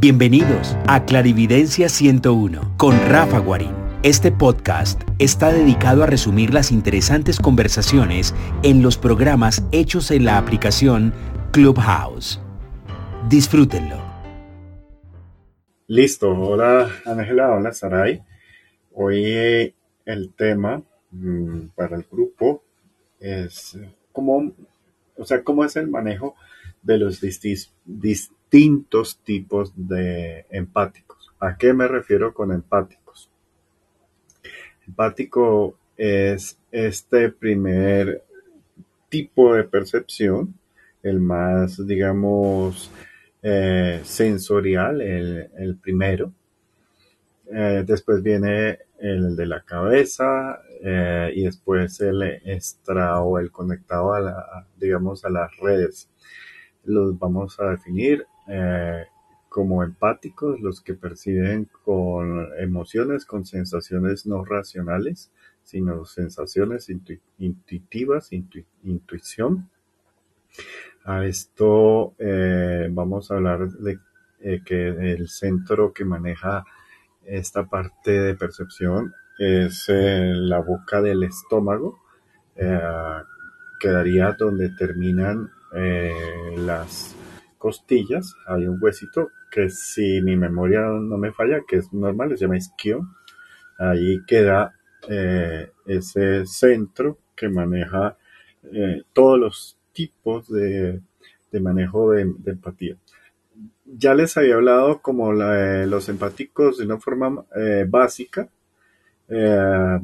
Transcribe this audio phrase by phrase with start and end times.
[0.00, 3.74] Bienvenidos a Clarividencia 101 con Rafa Guarín.
[4.02, 10.38] Este podcast está dedicado a resumir las interesantes conversaciones en los programas hechos en la
[10.38, 11.12] aplicación
[11.52, 12.40] Clubhouse.
[13.28, 14.02] Disfrútenlo.
[15.86, 18.22] Listo, hola Ángela, hola Saray.
[18.92, 19.74] Hoy eh,
[20.06, 22.64] el tema mm, para el grupo
[23.18, 23.78] es
[24.12, 24.50] cómo,
[25.18, 26.36] o sea, cómo es el manejo
[26.80, 27.70] de los distintos
[28.50, 31.32] tipos de empáticos.
[31.40, 33.30] ¿A qué me refiero con empáticos?
[34.86, 38.24] Empático es este primer
[39.08, 40.54] tipo de percepción,
[41.02, 42.90] el más, digamos,
[43.42, 46.32] eh, sensorial, el, primero.
[47.52, 54.12] Eh, después viene el de la cabeza eh, y después el extra o el conectado
[54.12, 56.08] a la, digamos, a las redes.
[56.84, 58.26] Los vamos a definir
[59.50, 65.32] como empáticos, los que perciben con emociones, con sensaciones no racionales,
[65.64, 66.88] sino sensaciones
[67.38, 68.30] intuitivas,
[68.84, 69.68] intuición.
[71.04, 73.98] A esto eh, vamos a hablar de
[74.40, 76.64] eh, que el centro que maneja
[77.24, 81.98] esta parte de percepción es eh, la boca del estómago,
[83.80, 85.50] quedaría donde terminan
[86.58, 87.16] las
[87.60, 92.44] costillas, hay un huesito que si mi memoria no me falla, que es normal, se
[92.44, 93.14] llama isquion,
[93.78, 94.74] ahí queda
[95.86, 98.16] ese centro que maneja
[99.12, 101.00] todos los tipos de,
[101.60, 102.96] manejo de, empatía.
[103.84, 108.48] Ya les había hablado como los empáticos de una forma eh, básica.
[109.28, 110.00] Eh,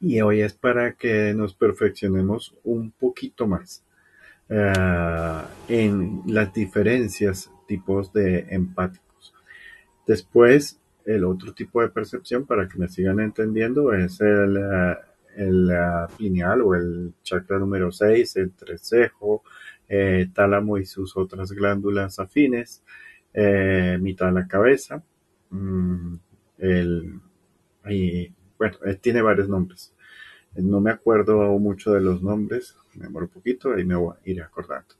[0.00, 3.84] y hoy es para que nos perfeccionemos un poquito más
[4.50, 9.32] eh, en las diferencias tipos de empáticos.
[10.06, 14.58] Después, el otro tipo de percepción, para que me sigan entendiendo, es el,
[15.36, 15.70] el
[16.18, 19.44] pineal o el chakra número 6, el trecejo,
[19.88, 22.82] eh, tálamo y sus otras glándulas afines,
[23.32, 25.02] mitad de la cabeza,
[25.50, 26.14] mm,
[26.58, 27.20] el,
[27.88, 29.94] y, bueno, tiene varios nombres.
[30.56, 34.30] No me acuerdo mucho de los nombres, me demoro un poquito, ahí me voy a
[34.30, 34.94] ir acordando.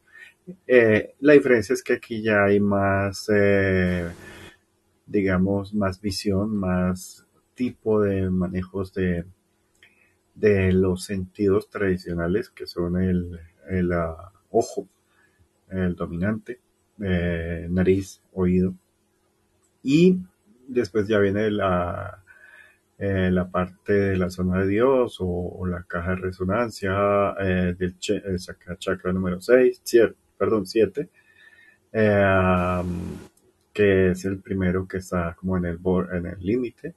[0.67, 3.31] la diferencia es que aquí ya hay más,
[5.07, 9.25] digamos, más visión, más tipo de manejos de,
[10.35, 14.89] de los sentidos tradicionales que son el, ah, ojo,
[15.69, 16.61] el dominante,
[17.01, 18.75] eh, nariz, oído.
[19.83, 20.19] Y
[20.67, 22.25] después ya viene la,
[23.01, 27.99] eh, la parte de la zona de Dios o, la caja de resonancia eh, del
[27.99, 29.83] chakra número 6,
[30.39, 31.09] perdón, 7,
[33.73, 35.81] que es el primero que está como en el
[36.13, 36.95] en el límite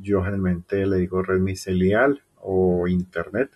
[0.00, 3.50] yo generalmente le digo red micelial o internet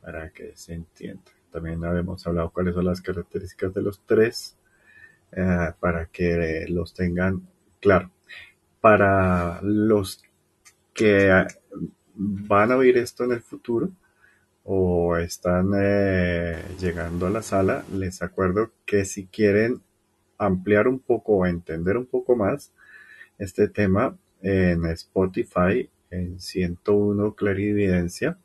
[0.00, 1.22] para que se entienda.
[1.50, 4.56] También habíamos hablado cuáles son las características de los tres
[5.32, 7.46] eh, para que los tengan
[7.80, 8.10] claro.
[8.80, 10.22] Para los
[10.94, 11.46] que
[12.14, 13.90] van a oír esto en el futuro
[14.64, 19.82] o están eh, llegando a la sala, les acuerdo que si quieren
[20.38, 22.72] ampliar un poco o entender un poco más
[23.38, 28.38] este tema, en Spotify en 101 Clarividencia.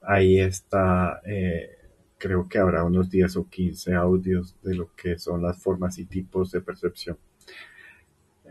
[0.00, 1.70] Ahí está, eh,
[2.18, 6.06] creo que habrá unos 10 o 15 audios de lo que son las formas y
[6.06, 7.16] tipos de percepción.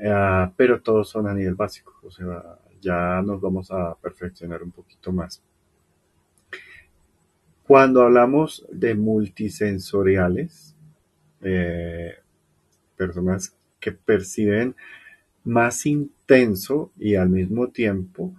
[0.04, 4.72] Ah, pero todos son a nivel básico, o sea, ya nos vamos a perfeccionar un
[4.72, 5.42] poquito más.
[7.68, 10.76] Cuando hablamos de multisensoriales,
[11.42, 12.16] eh,
[12.98, 14.76] personas que perciben
[15.44, 18.34] más intenso y al mismo tiempo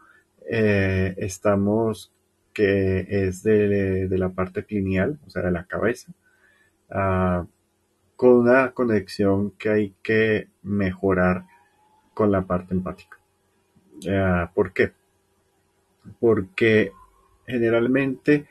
[0.48, 2.12] eh, estamos
[2.52, 6.12] que es de, la parte clinial, o sea, de la cabeza,
[6.90, 7.46] ah,
[8.22, 11.44] con una conexión que hay que mejorar
[12.14, 13.18] con la parte empática.
[14.08, 14.92] Ah, ¿Por qué?
[16.20, 16.92] Porque
[17.44, 18.46] generalmente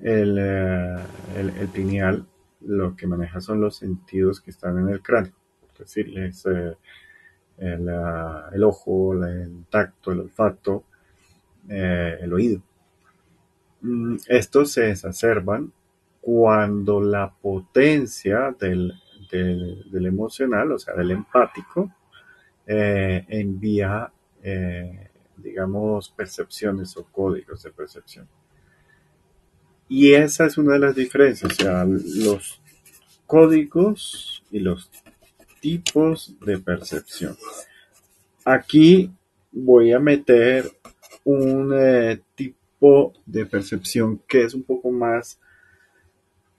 [0.00, 0.96] el, eh,
[1.36, 2.26] el, el, pineal
[2.62, 6.76] lo que maneja son los sentidos que están en el cráneo, por decirles, eh,
[7.58, 10.82] el, ojo, el tacto, el olfato,
[11.68, 12.60] eh, el oído.
[13.82, 15.72] Mm, estos se exacerban
[16.20, 18.94] cuando la potencia del,
[19.32, 21.92] emocional, o sea, del empático,
[22.66, 24.12] eh, envía,
[24.42, 28.28] eh, digamos, percepciones o códigos de percepción.
[29.88, 32.60] Y esa es una de las diferencias, o sea, los
[33.26, 34.90] códigos y los
[35.60, 37.36] tipos de percepción.
[38.44, 39.10] Aquí
[39.50, 40.70] voy a meter
[41.24, 45.38] un eh, tipo de percepción que es un poco más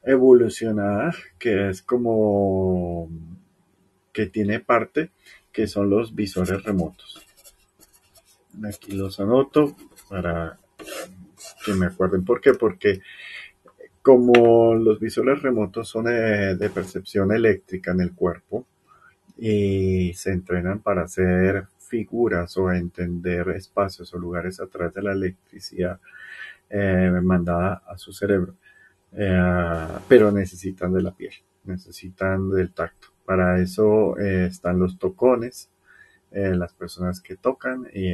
[0.03, 3.09] evolucionada, que es como
[4.11, 5.11] que tiene parte,
[5.51, 7.25] que son los visores remotos.
[8.63, 9.75] Aquí los anoto
[10.09, 10.57] para
[11.65, 12.23] que me acuerden.
[12.23, 13.01] Por qué, porque
[14.01, 18.67] como los visores remotos son eh, de percepción eléctrica en el cuerpo
[19.37, 25.13] y se entrenan para hacer figuras o entender espacios o lugares a través de la
[25.13, 25.99] electricidad
[26.69, 28.55] eh, mandada a su cerebro,
[29.15, 31.33] eh, pero necesitan de la piel,
[31.63, 33.07] necesitan del tacto.
[33.25, 35.69] Para eso están los tocones,
[36.31, 38.13] las personas que tocan y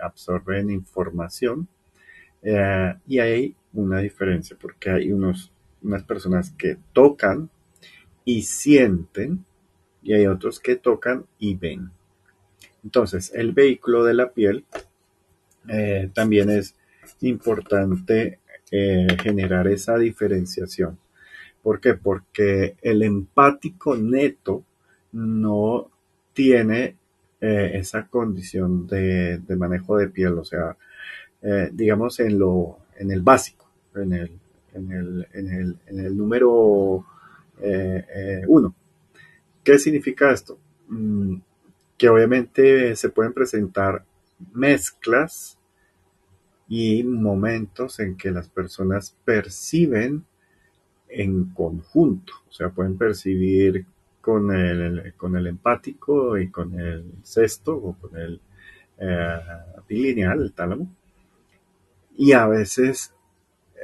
[0.00, 1.66] absorben información
[2.42, 5.52] eh, y hay una diferencia porque hay unos,
[5.82, 7.50] unas personas que tocan
[8.24, 9.44] y sienten
[10.02, 11.90] y hay otros que tocan y ven.
[12.82, 14.64] Entonces, el vehículo de la piel
[15.68, 16.74] eh, también es
[17.20, 18.38] importante
[18.70, 20.98] eh, generar esa diferenciación.
[21.62, 21.94] ¿Por qué?
[21.94, 24.64] Porque el empático neto
[25.12, 25.90] no
[26.32, 26.96] tiene
[27.42, 30.76] esa condición de, de, manejo de piel, o sea,
[31.42, 34.30] eh, digamos, en, lo, en el básico, en el,
[34.74, 37.04] en el, en el, en el número
[37.60, 38.74] eh, eh, uno.
[39.64, 40.58] ¿Qué significa esto?
[40.88, 41.36] Mm,
[41.96, 44.04] que obviamente se pueden presentar
[44.52, 45.58] mezclas
[46.70, 50.24] y momentos en que las personas perciben
[51.08, 53.84] en conjunto, o sea, pueden percibir
[54.20, 58.40] con el, con el empático y con el sexto o con el
[58.98, 59.40] eh,
[59.88, 60.88] bilineal, el tálamo,
[62.16, 63.12] y a veces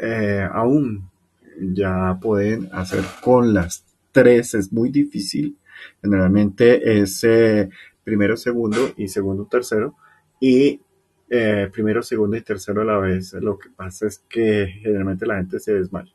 [0.00, 1.10] eh, aún
[1.58, 5.56] ya pueden hacer con las tres, es muy difícil,
[6.00, 7.68] generalmente es eh,
[8.04, 9.96] primero, segundo y segundo, tercero,
[10.38, 10.82] y
[11.28, 13.32] eh, primero, segundo y tercero a la vez.
[13.34, 16.12] Lo que pasa es que generalmente la gente se desmaya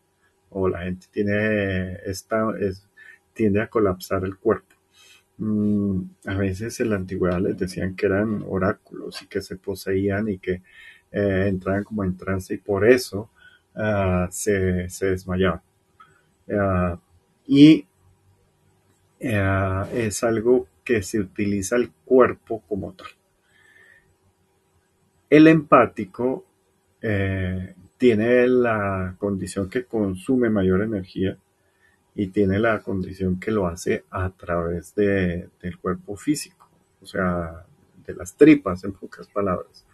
[0.50, 2.88] o la gente tiene esta, es,
[3.34, 4.76] tiende a colapsar el cuerpo.
[5.38, 10.30] Mm, a veces en la antigüedad les decían que eran oráculos y que se poseían
[10.30, 10.62] y que
[11.12, 13.32] eh, entraban como en trance y por eso
[13.76, 15.62] ah, se, se, desmayaban.
[16.52, 17.00] Ah,
[17.48, 17.86] y
[19.26, 23.08] ah, es algo que se utiliza el cuerpo como tal.
[25.32, 26.44] El empático
[27.02, 31.38] eh, tiene la condición que consume mayor energía
[32.14, 36.68] y tiene la condición que lo hace a través de, del cuerpo físico,
[37.02, 37.66] o sea,
[38.06, 39.86] de las tripas, en pocas palabras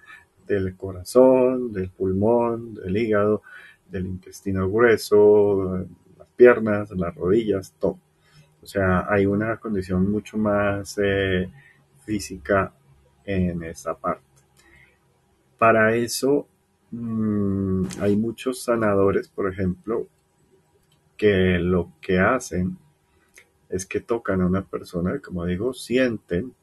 [0.47, 3.43] del corazón, del pulmón, del hígado,
[3.87, 5.85] del intestino grueso,
[6.17, 7.99] las piernas, las rodillas, todo.
[8.63, 11.47] O sea, hay una condición mucho más eh,
[12.03, 12.73] física
[13.23, 14.26] en esa parte.
[15.57, 16.47] Para eso
[16.91, 20.07] mm, hay muchos sanadores, por ejemplo,
[21.17, 22.77] que lo que hacen
[23.69, 26.53] es que tocan a una persona, como digo, sienten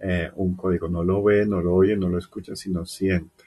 [0.00, 0.88] eh, un código.
[0.88, 3.44] No lo ve, no lo oye, no lo escucha, sino siente.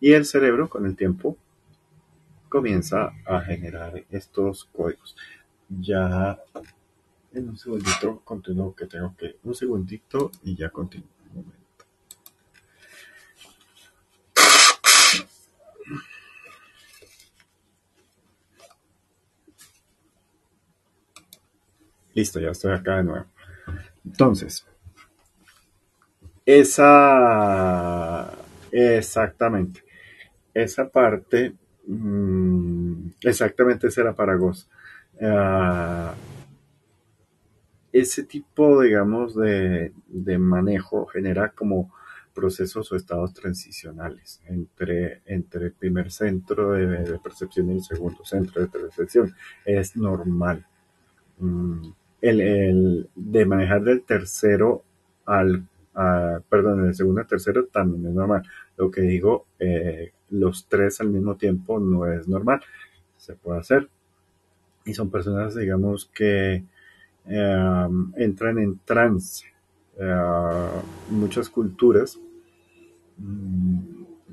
[0.00, 1.36] Y el cerebro con el tiempo
[2.48, 5.16] comienza a generar estos códigos.
[5.68, 6.38] Ya
[7.32, 9.36] en un segundito continúo que tengo que...
[9.42, 11.08] Un segundito y ya continúo.
[11.30, 11.64] Un momento.
[22.14, 23.26] Listo, ya estoy acá de nuevo.
[24.04, 24.66] Entonces,
[26.46, 28.30] esa,
[28.70, 29.82] exactamente,
[30.52, 31.54] esa parte,
[31.86, 34.38] mm, exactamente ese era para
[35.22, 36.14] ah,
[37.92, 39.92] ese tipo, digamos, de,
[40.38, 41.92] manejo genera como
[42.34, 48.60] procesos o estados transicionales entre, entre el primer centro de, percepción y el segundo centro
[48.60, 49.34] de percepción.
[49.64, 50.66] Es normal.
[51.38, 51.90] Mm,
[52.28, 54.82] el, de manejar del tercero
[55.26, 55.66] al
[56.48, 58.42] perdón, en el segundo y tercero también es normal.
[58.76, 62.60] Lo que digo, eh, los tres al mismo tiempo no es normal.
[63.16, 63.88] Se puede hacer.
[64.84, 66.64] Y son personas, digamos, que
[67.26, 69.46] eh, entran en trance.
[69.98, 70.68] Eh,
[71.10, 72.18] muchas culturas
[73.16, 73.78] mm,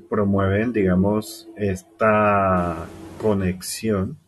[0.08, 2.86] promueven, digamos, esta
[3.20, 4.18] conexión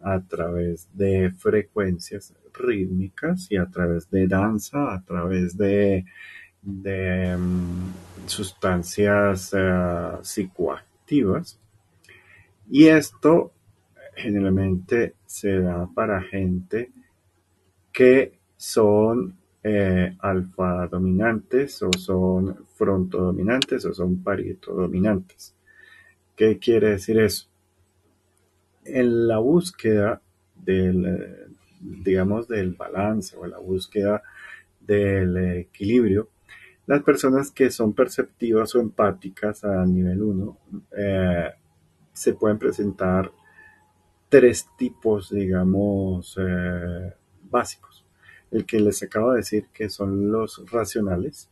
[0.00, 6.04] a través de frecuencias rítmicas y a través de danza, a través de
[6.62, 11.58] mm, sustancias eh, psicoactivas.
[12.70, 13.52] Y esto
[14.14, 16.92] generalmente se da para gente
[17.92, 25.54] que son eh, alfa dominantes o son fronto dominantes o son parieto dominantes.
[26.36, 27.48] ¿Qué quiere decir eso?
[28.84, 30.22] En la búsqueda
[30.54, 31.46] del, eh,
[31.80, 34.22] digamos, del balance o la búsqueda
[34.80, 36.28] del equilibrio,
[36.86, 40.58] las personas que son perceptivas o empáticas a nivel 1
[40.96, 41.50] eh,
[42.12, 43.30] se pueden presentar
[44.28, 47.14] tres tipos, digamos, eh,
[47.48, 48.04] básicos.
[48.50, 51.48] El que les acabo de decir que son los racionales.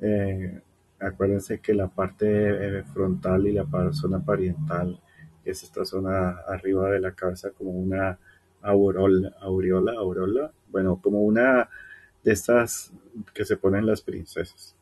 [0.00, 0.60] Eh,
[1.00, 5.00] acuérdense que la parte frontal y la zona pariental
[5.46, 8.18] es esta zona arriba de la cabeza como una
[8.62, 11.68] aureola, aureola, aureola, bueno, como una
[12.22, 12.92] de estas
[13.32, 14.74] que se ponen las princesas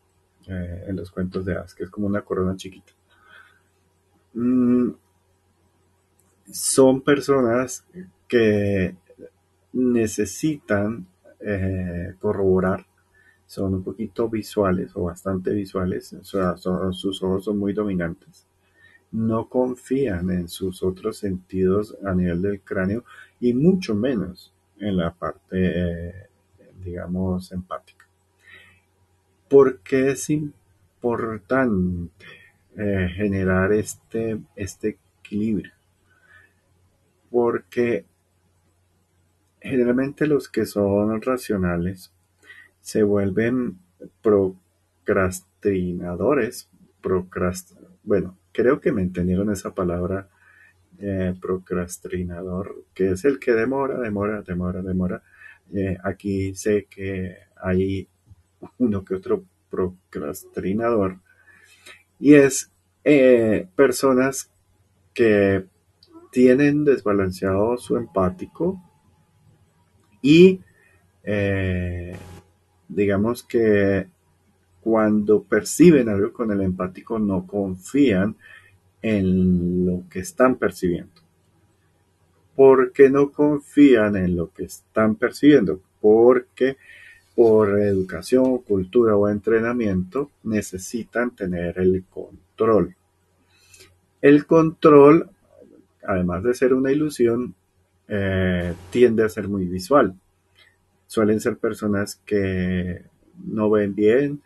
[0.47, 2.93] eh, en los cuentos de hadas, que es como una corona chiquita.
[4.35, 4.91] Mm,
[6.51, 7.85] son personas
[8.29, 8.97] que
[9.73, 11.07] necesitan
[11.41, 12.87] eh, corroborar,
[13.47, 18.47] son un poquito visuales o bastante visuales, o sea, sus ojos son muy dominantes.
[19.13, 23.05] No confían en sus otros sentidos a nivel del cráneo
[23.41, 26.27] y mucho menos en la parte eh,
[26.87, 28.07] digamos, empática.
[29.49, 32.13] ¿Por qué es importante
[32.77, 35.73] eh, generar este, este equilibrio?
[37.31, 38.07] Porque
[39.61, 42.13] generalmente los que son racionales
[42.81, 43.79] se vuelven
[44.23, 46.71] procrastinadores,
[48.05, 50.31] bueno, creo que me entendieron esa palabra
[50.99, 55.23] eh, procrastinador, que es el que demora, demora, demora, demora,
[55.75, 58.09] eh, aquí sé que hay
[58.79, 61.19] uno que otro procrastinador.
[62.19, 62.73] Y es
[63.05, 64.51] eh, personas
[65.13, 65.67] que
[66.33, 68.83] tienen desbalanceado su empático
[70.23, 70.61] y
[72.89, 74.09] digamos que
[74.87, 78.37] cuando perciben algo con el empático no confían
[79.03, 81.27] en lo que están percibiendo
[82.55, 86.77] porque no confían en lo que están percibiendo, porque
[87.35, 92.97] por educación, cultura o entrenamiento necesitan tener el control.
[94.23, 95.29] El control,
[96.03, 97.55] además de ser una ilusión,
[98.09, 100.15] eh, tiende a ser muy visual.
[101.07, 103.03] Suelen ser personas que
[103.45, 104.41] no ven bien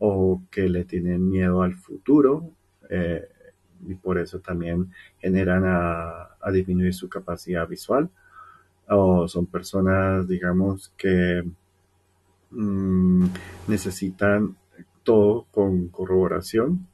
[0.00, 2.50] o que le tienen miedo al futuro.
[2.88, 3.28] Eh,
[3.86, 8.10] y por eso también generan a, disminuir su capacidad visual.
[8.88, 11.44] O son personas, digamos, que
[12.50, 13.26] mm,
[13.68, 14.56] necesitan
[15.04, 16.86] todo con corroboración.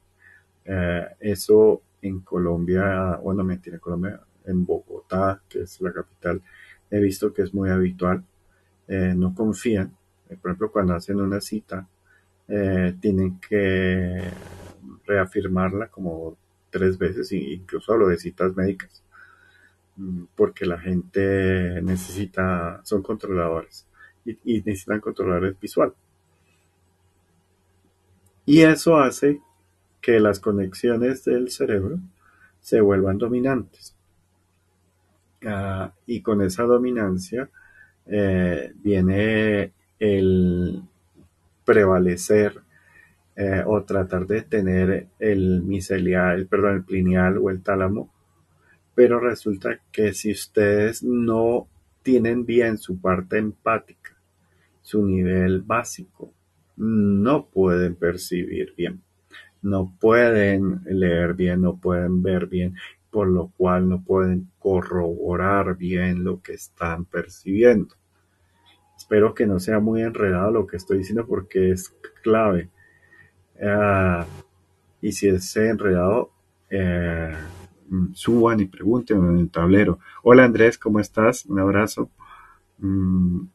[0.64, 6.42] Eh, eso en Colombia, bueno, mentira, Colombia, en Bogotá, que es la capital,
[6.90, 8.24] he visto que es muy habitual.
[8.88, 9.96] Eh, no confían.
[10.40, 11.88] Por ejemplo, cuando hacen una cita,
[12.46, 14.22] tienen que
[15.06, 16.36] reafirmarla como
[16.70, 19.02] tres veces, incluso hablo de citas médicas,
[19.96, 23.86] mm, porque la gente necesita, son controladores
[24.24, 25.94] y, necesitan controladores visual.
[28.44, 29.40] Y eso hace
[30.00, 31.98] que las conexiones del cerebro
[32.60, 33.94] se vuelvan dominantes.
[35.44, 37.48] Ah, y con esa dominancia
[38.06, 40.82] eh, viene el
[41.66, 42.62] prevalecer
[43.34, 48.10] eh, o tratar de tener el micelial, perdón, el plineal o el tálamo,
[48.94, 51.68] pero resulta que si ustedes no
[52.02, 54.16] tienen bien su parte empática,
[54.80, 56.32] su nivel básico,
[56.76, 59.02] no pueden percibir bien,
[59.60, 62.74] no pueden leer bien, no pueden ver bien,
[63.10, 67.96] por lo cual no pueden corroborar bien lo que están percibiendo.
[68.96, 72.70] Espero que no sea muy enredado lo que estoy diciendo porque es clave.
[73.62, 74.26] Ah,
[75.00, 76.30] y si es enredado,
[76.70, 77.36] eh,
[78.12, 79.98] suban y pregunten en el tablero.
[80.22, 81.44] Hola Andrés, ¿cómo estás?
[81.46, 82.10] Un abrazo.
[82.78, 83.46] Mm,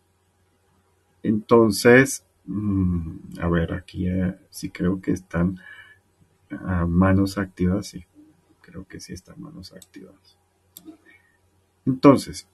[1.24, 5.60] entonces, mm, a ver, aquí eh, sí creo que están
[6.52, 8.06] ah, manos activas, sí,
[8.62, 10.38] creo que sí están manos activas.
[11.86, 12.48] Entonces,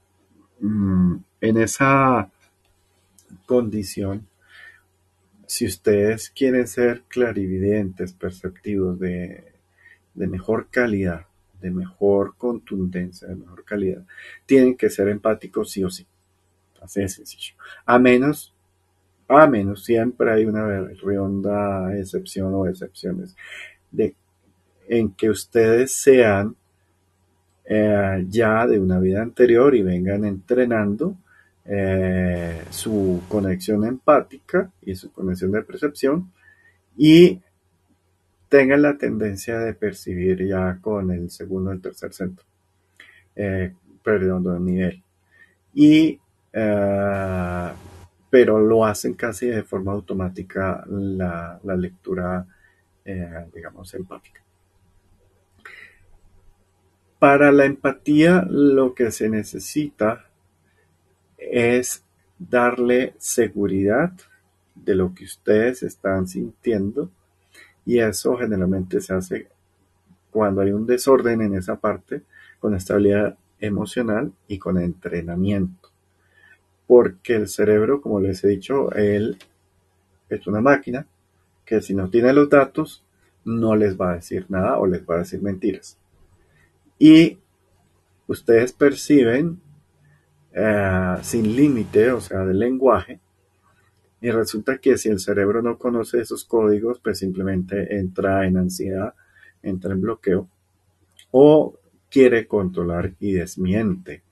[0.60, 2.32] mm, en esa
[3.46, 4.28] condición,
[5.46, 9.44] si ustedes quieren ser clarividentes, perceptivos de,
[10.14, 11.26] mejor calidad,
[11.62, 14.06] de mejor contundencia, de mejor calidad,
[14.46, 16.06] tienen que ser empáticos sí o sí.
[16.82, 17.56] Así de sencillo.
[17.86, 18.54] A menos,
[19.28, 20.66] a menos, siempre hay una
[21.02, 23.36] redonda excepción o excepciones
[23.90, 24.16] de,
[24.88, 26.56] en que ustedes sean
[27.66, 31.18] eh, ya de una vida anterior y vengan entrenando
[31.70, 36.32] eh, su conexión empática y su conexión de percepción
[36.96, 37.42] y
[38.48, 42.46] tengan la tendencia de percibir ya con el segundo o el tercer centro,
[43.36, 45.04] eh, perdón, de nivel.
[45.74, 46.18] Y,
[46.54, 47.70] eh,
[48.30, 52.46] pero lo hacen casi de forma automática la, lectura,
[53.54, 54.42] digamos, empática.
[57.20, 60.27] Para la empatía lo que se necesita
[61.52, 62.04] es
[62.38, 64.14] darle seguridad
[64.76, 67.10] de lo que ustedes están sintiendo
[67.86, 69.48] y eso generalmente se hace
[70.30, 72.22] cuando hay un desorden en esa parte
[72.60, 75.90] con estabilidad emocional y con entrenamiento.
[76.86, 79.38] Porque el cerebro, como les he dicho, él
[80.30, 81.08] es una máquina
[81.66, 83.04] que si no tiene los datos
[83.46, 85.98] no les va a decir nada o les va a decir mentiras.
[87.00, 87.38] Y
[88.28, 89.62] ustedes perciben
[90.60, 93.20] eh, sin límite, o sea, del lenguaje.
[94.20, 99.14] Y resulta que si el cerebro no conoce esos códigos, pues simplemente entra en ansiedad,
[99.62, 100.50] entra en bloqueo
[101.30, 101.78] o
[102.10, 104.24] quiere controlar y desmiente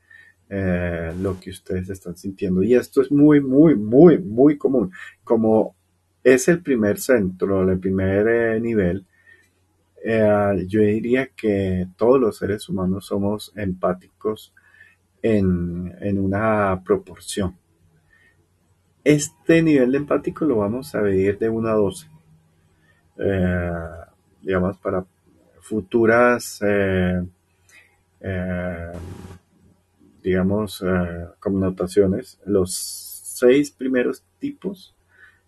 [0.50, 2.63] eh, lo que ustedes están sintiendo.
[2.63, 4.91] Y esto es muy, muy, muy, muy común.
[5.24, 5.75] Como
[6.24, 9.05] es el primer centro, el primer eh, nivel,
[10.67, 14.53] yo diría que todos los seres humanos somos empáticos
[15.25, 17.58] en, una proporción.
[19.03, 22.08] Este nivel de empático lo vamos a medir de 1 a 12.
[23.17, 23.72] Eh,
[24.41, 25.03] digamos, para
[25.62, 27.25] futuras, eh,
[28.22, 28.91] eh,
[30.22, 30.84] digamos,
[31.39, 34.96] connotaciones, los seis primeros tipos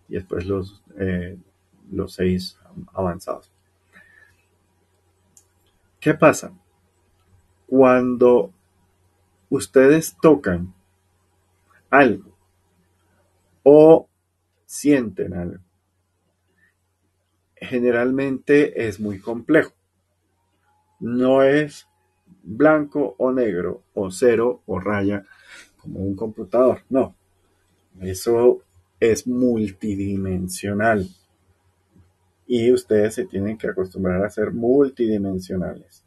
[0.08, 0.82] y después los,
[1.90, 2.58] los seis
[2.92, 3.52] avanzados.
[6.00, 6.52] ¿Qué pasa?
[7.66, 8.52] Cuando
[9.50, 10.74] ustedes tocan
[11.90, 12.36] algo
[13.62, 14.08] o
[14.64, 15.62] sienten algo,
[17.56, 19.72] generalmente es muy complejo.
[21.00, 21.86] No es
[22.42, 25.24] blanco o negro o cero o raya
[25.76, 26.82] como un computador.
[26.88, 27.14] No,
[28.00, 28.62] eso
[29.00, 31.08] es multidimensional.
[32.46, 36.02] Y ustedes se tienen que acostumbrar a ser multidimensionales.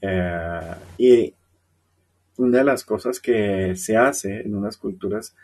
[0.00, 1.34] Eh, y
[2.36, 5.34] una de las cosas que se hace en unas culturas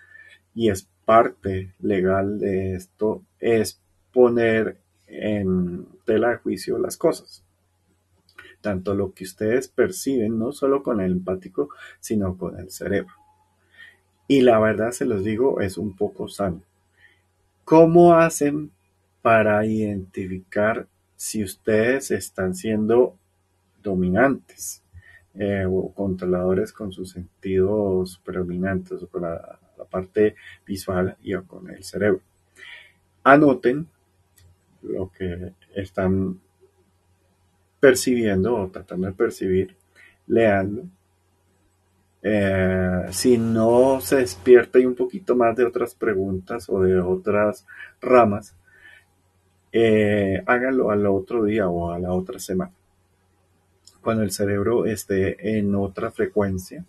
[0.54, 3.80] y es parte legal de esto es
[4.12, 7.44] poner en tela de juicio las cosas.
[8.60, 11.70] Tanto lo que ustedes perciben, no solo con el empático,
[12.00, 13.14] sino con el cerebro.
[14.26, 16.62] Y la verdad, se los digo, es un poco sano.
[17.64, 18.70] ¿Cómo hacen
[19.22, 23.16] para identificar si ustedes están siendo
[23.82, 24.82] dominantes?
[25.34, 30.34] Eh, o controladores con sus sentidos predominantes, con la, parte
[30.66, 32.20] visual y con el cerebro.
[33.22, 33.86] Anoten
[34.82, 36.40] lo que están
[37.78, 39.76] percibiendo o tratando de percibir,
[40.26, 40.82] leanlo.
[42.20, 47.64] Eh, si no se despierta y un poquito más de otras preguntas o de otras
[48.00, 48.56] ramas,
[49.70, 52.72] eh, háganlo al otro día o a la otra semana
[54.08, 56.82] cuando el cerebro esté en otra frecuencia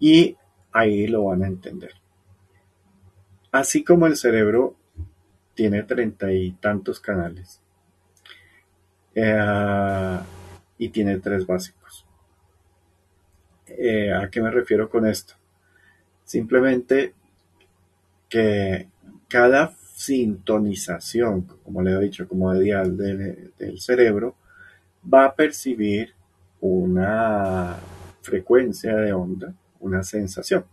[0.00, 0.36] y
[0.72, 1.92] ahí lo van a entender.
[3.52, 4.74] Así como el cerebro
[5.54, 7.60] tiene treinta y tantos canales
[9.14, 10.18] eh,
[10.76, 12.04] y tiene tres básicos.
[13.68, 15.34] Eh, ¿A qué me refiero con esto?
[16.24, 17.14] Simplemente
[18.28, 18.88] que
[19.28, 24.34] cada sintonización, como le he dicho, como dial del cerebro,
[25.12, 26.14] va a percibir
[26.60, 27.76] una
[28.22, 30.64] frecuencia de onda, una sensación.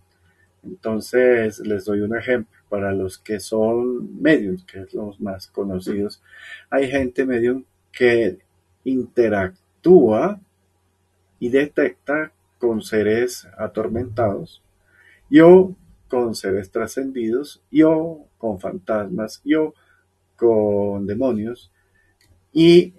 [0.63, 2.57] Entonces, les doy un ejemplo.
[2.69, 6.23] Para los que son medios, que es los más conocidos,
[6.71, 8.39] hay gente medium que
[8.83, 10.39] interactúa
[11.39, 14.63] y detecta con seres atormentados,
[15.29, 15.75] yo
[16.07, 19.73] con seres trascendidos, yo con fantasmas, yo
[20.35, 21.71] con demonios,
[22.51, 22.93] y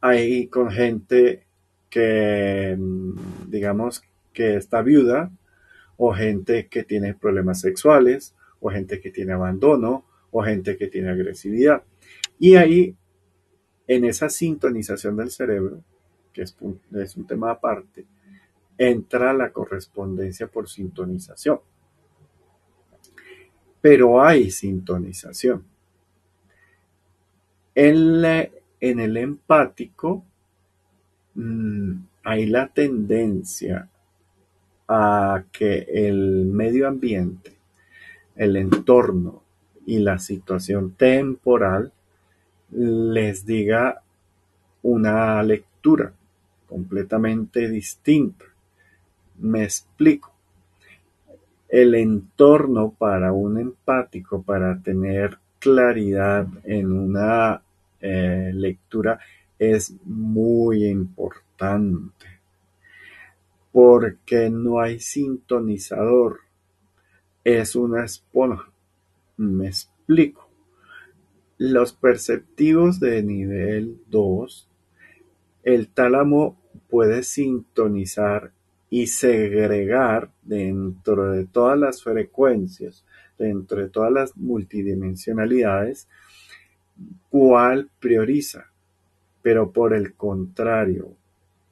[0.00, 1.46] ahí con gente
[1.88, 5.30] que, mm, digamos, que está viuda,
[5.96, 11.10] o gente que tiene problemas sexuales, o gente que tiene abandono, o gente que tiene
[11.10, 11.82] agresividad.
[12.38, 12.96] Y ahí,
[13.86, 15.82] en esa sintonización del cerebro,
[16.32, 18.06] que es un, es un tema aparte,
[18.78, 21.60] entra la correspondencia por sintonización.
[23.80, 25.64] Pero hay sintonización.
[27.74, 28.48] En la,
[28.80, 30.24] en el empático
[31.34, 31.92] mm,
[32.24, 33.88] hay la tendencia
[34.88, 37.56] a que el medio ambiente,
[38.34, 39.42] el entorno
[39.86, 41.92] y la situación temporal
[42.70, 44.02] les diga
[44.82, 46.12] una lectura
[46.66, 48.44] completamente distinta.
[49.38, 50.32] Me explico.
[51.68, 57.62] El entorno para un empático, para tener claridad en una
[58.00, 59.18] eh, lectura,
[59.58, 62.40] es muy importante
[63.72, 66.40] porque no hay sintonizador.
[67.44, 68.70] Es una esponja.
[69.36, 70.48] Me explico.
[71.58, 74.68] Los perceptivos de nivel 2,
[75.62, 76.58] el tálamo
[76.88, 78.52] puede sintonizar
[78.88, 83.04] y segregar dentro de todas las frecuencias,
[83.38, 86.08] dentro de todas las multidimensionalidades,
[87.28, 88.66] cuál prioriza.
[89.42, 91.14] Pero por el contrario,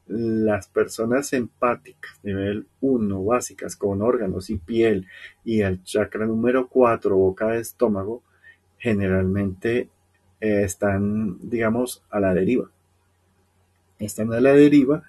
[0.06, 5.06] las personas empáticas, nivel 1, básicas, con órganos y piel,
[5.44, 8.22] y el chakra número 4, boca de estómago,
[8.78, 9.90] generalmente
[10.40, 12.70] eh, están, digamos, a la deriva.
[13.98, 15.02] Están a la deriva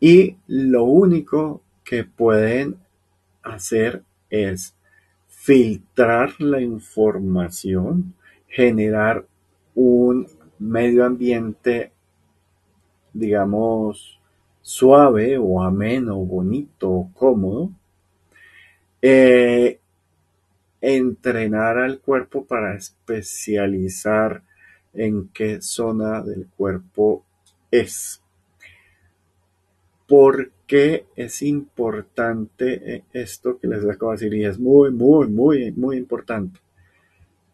[0.00, 2.76] y lo único que pueden
[3.42, 4.74] hacer es
[5.28, 8.14] filtrar la información,
[8.48, 9.26] generar
[9.74, 10.26] un
[10.58, 11.92] medio ambiente,
[13.12, 14.20] digamos,
[14.62, 17.70] suave o ameno, bonito o cómodo.
[19.02, 19.78] Eh,
[20.80, 24.42] entrenar al cuerpo para especializar
[24.92, 27.24] en qué zona del cuerpo
[27.70, 28.22] es.
[30.06, 34.34] ¿Por qué es importante eh, esto que les acabo de decir?
[34.34, 36.60] Y es muy, muy, muy, muy importante.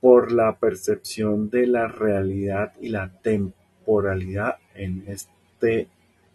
[0.00, 5.88] Por la percepción de la realidad y la temporalidad en este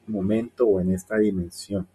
[0.07, 1.87] momento o en esta dimensión.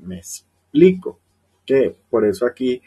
[0.00, 1.18] Me explico
[1.66, 2.80] que por eso aquí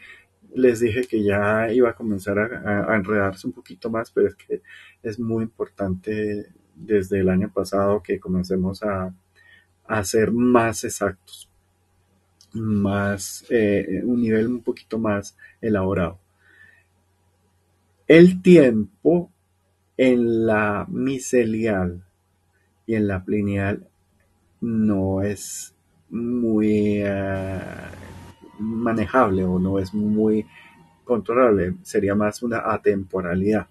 [0.54, 4.62] les dije que ya iba a comenzar a, enredarse un poquito más, pero es que
[5.02, 9.14] es muy importante desde el año pasado que comencemos a,
[10.04, 11.50] ser más exactos,
[12.54, 16.18] más, eh, un nivel un poquito más elaborado.
[18.12, 19.32] El tiempo
[19.96, 22.04] en la micelial
[22.84, 23.88] y en la plineal
[24.60, 25.74] no es
[26.10, 27.58] muy eh,
[28.58, 30.46] manejable o no es muy
[31.04, 33.66] controlable, sería más una atemporalidad.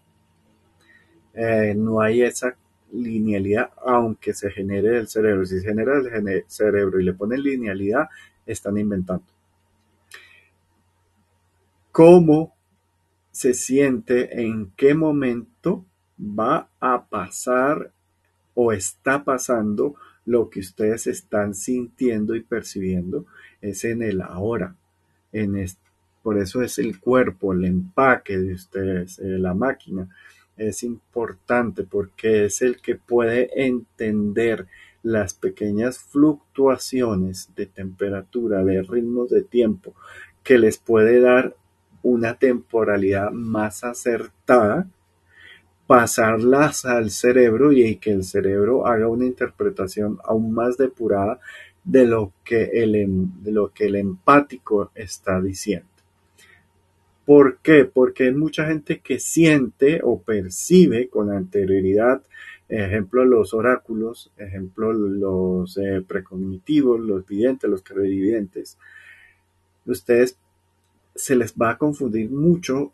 [1.35, 2.55] Eh, no hay esa
[2.93, 5.45] linealidad, aunque se genere el cerebro.
[5.45, 8.09] Si se genera el cerebro y le ponen linealidad,
[8.47, 9.27] están inventando.
[11.91, 12.55] ¿Cómo
[13.41, 14.43] se siente?
[14.43, 15.83] ¿En qué momento
[16.19, 17.91] va a pasar
[18.53, 23.25] o está pasando lo que ustedes están sintiendo y percibiendo
[23.59, 24.75] es en el ahora.
[25.31, 25.65] En
[26.21, 30.07] por eso es el cuerpo, el empaque de ustedes, eh, la máquina.
[30.55, 34.67] Es importante porque es el que puede entender
[35.01, 39.95] las pequeñas fluctuaciones de temperatura, de ritmos de tiempo,
[40.43, 41.55] que les puede dar
[42.03, 44.87] una temporalidad más acertada
[45.91, 51.41] pasarlas al cerebro y que el cerebro haga una interpretación aún más depurada
[51.83, 55.89] de lo que el, em, de lo que el empático está diciendo.
[57.25, 57.83] ¿Por qué?
[57.83, 62.23] Porque hay mucha gente que siente o percibe con anterioridad,
[62.69, 68.77] ejemplo los oráculos, ejemplo los eh, precognitivos, los videntes, los clarividentes.
[69.85, 70.37] Ustedes
[71.15, 72.91] se les va a confundir mucho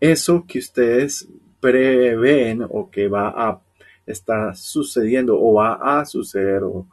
[0.00, 1.28] eso que ustedes
[1.60, 3.60] prevén o que va a
[4.06, 6.86] estar sucediendo o va a suceder o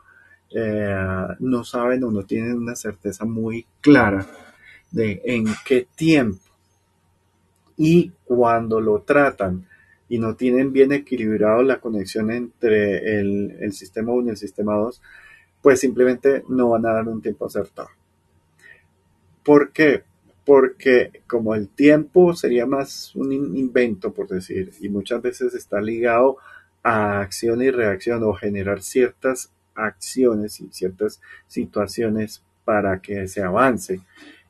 [0.51, 4.25] eh, no saben o no tienen una certeza muy clara
[4.91, 6.45] de en qué tiempo
[7.77, 9.67] y cuando lo tratan
[10.07, 14.75] y no tienen bien equilibrado la conexión entre el, el sistema 1 y el sistema
[14.75, 15.01] 2,
[15.61, 17.89] pues simplemente no van a dar un tiempo acertado.
[19.43, 20.03] ¿Por qué?
[20.45, 26.37] Porque como el tiempo sería más un invento, por decir, y muchas veces está ligado
[26.83, 34.01] a acción y reacción o generar ciertas acciones y ciertas situaciones para que se avance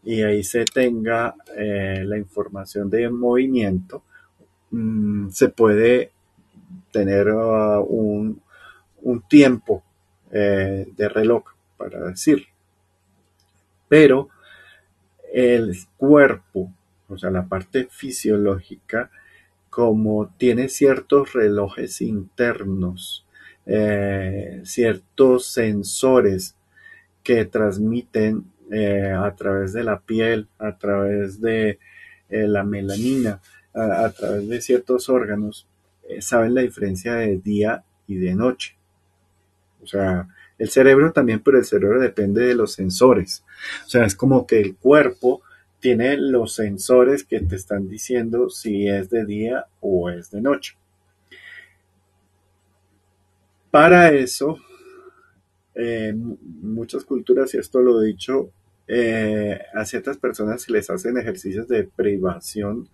[0.03, 4.03] y ahí se tenga eh, la información de movimiento,
[4.71, 6.11] mm, se puede
[6.91, 8.41] tener uh, un,
[9.27, 9.83] tiempo
[10.31, 11.43] eh, de reloj,
[11.77, 12.45] para decir.
[13.87, 14.29] Pero
[15.35, 16.71] el cuerpo,
[17.09, 19.11] o sea, la parte fisiológica,
[19.69, 23.25] como tiene ciertos relojes internos,
[23.65, 26.55] eh, ciertos sensores
[27.21, 31.79] que transmiten eh, a través de la piel, a través de
[32.29, 33.41] eh, la melanina,
[33.73, 35.67] a, través de ciertos órganos,
[36.19, 38.77] saben la diferencia de día y de noche.
[39.83, 43.43] O sea, el cerebro también, pero el cerebro depende de los sensores.
[43.85, 45.41] O sea, es como que el cuerpo
[45.79, 50.77] tiene los sensores que te están diciendo si es de día o es de noche.
[53.69, 54.57] Para eso,
[55.75, 58.51] en muchas culturas, y esto lo he dicho,
[58.87, 62.89] eh, a ciertas personas se les hacen ejercicios de privación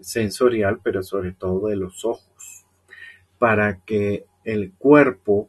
[0.00, 2.66] sensorial, pero sobre todo de los ojos,
[3.38, 5.48] para que el cuerpo,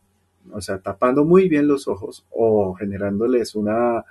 [0.51, 4.05] o sea, tapando muy bien los ojos o generándoles una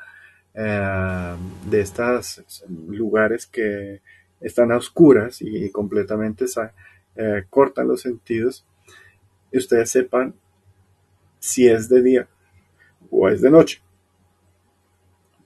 [0.55, 1.37] eh,
[1.68, 4.01] de estos lugares que
[4.40, 6.44] están a oscuras y, completamente
[7.16, 8.66] eh, cortan los sentidos,
[9.51, 10.35] y ustedes sepan
[11.38, 12.29] si es de día
[13.11, 13.81] o es de noche.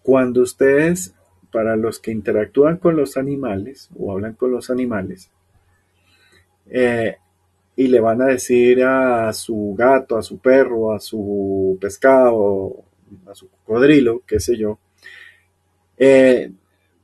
[0.03, 1.15] Cuando ustedes,
[1.53, 5.31] para los que interactúan con los animales o hablan con los animales,
[6.67, 7.17] eh,
[7.79, 12.83] y le van a decir a su gato, a su perro, a su pescado,
[13.25, 14.81] a su cocodrilo, qué sé yo,
[15.97, 16.51] eh,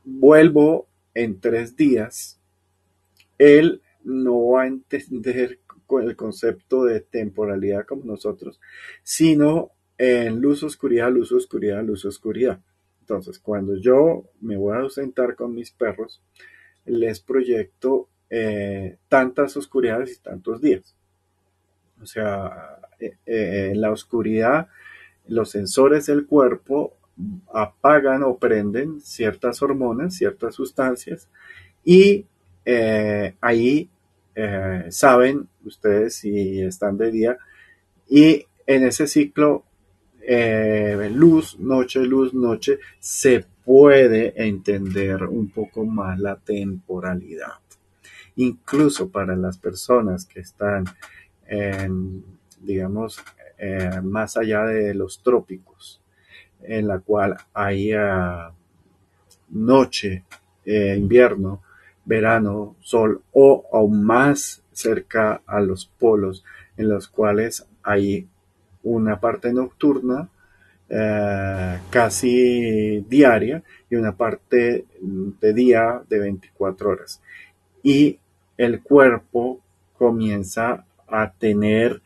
[0.03, 2.41] vuelvo en tres días,
[3.37, 5.59] él no va a entender
[6.01, 8.59] el concepto de temporalidad como nosotros,
[9.01, 12.59] sino en luz, oscuridad, luz, oscuridad, luz, oscuridad.
[12.99, 16.21] Entonces, cuando yo me voy a ausentar con mis perros,
[16.83, 20.95] les proyecto eh, tantas oscuridades y tantos días.
[22.01, 24.67] O sea, eh, eh, en la oscuridad,
[25.27, 26.97] los sensores del cuerpo
[27.53, 31.29] apagan o prenden ciertas hormonas, ciertas sustancias,
[31.83, 32.25] y
[33.41, 33.89] ahí
[34.89, 37.37] saben ustedes si están de día,
[38.09, 39.63] y en ese ciclo
[41.11, 47.64] luz, noche, luz, noche, se puede entender un poco más la temporalidad.
[48.37, 50.85] Incluso para las personas que están,
[51.47, 52.23] en,
[52.59, 53.23] digamos,
[53.57, 56.01] eh, más allá de los trópicos,
[56.61, 57.93] en la cual hay
[59.49, 60.23] noche,
[60.65, 61.61] eh, invierno,
[62.03, 66.43] verano, sol o aún más cerca a los polos
[66.77, 68.27] en los cuales hay
[68.83, 70.29] una parte nocturna
[70.87, 77.21] eh, casi diaria y una parte de día de 24 horas.
[77.81, 78.19] Y
[78.57, 79.61] el cuerpo
[79.97, 82.01] comienza a tener,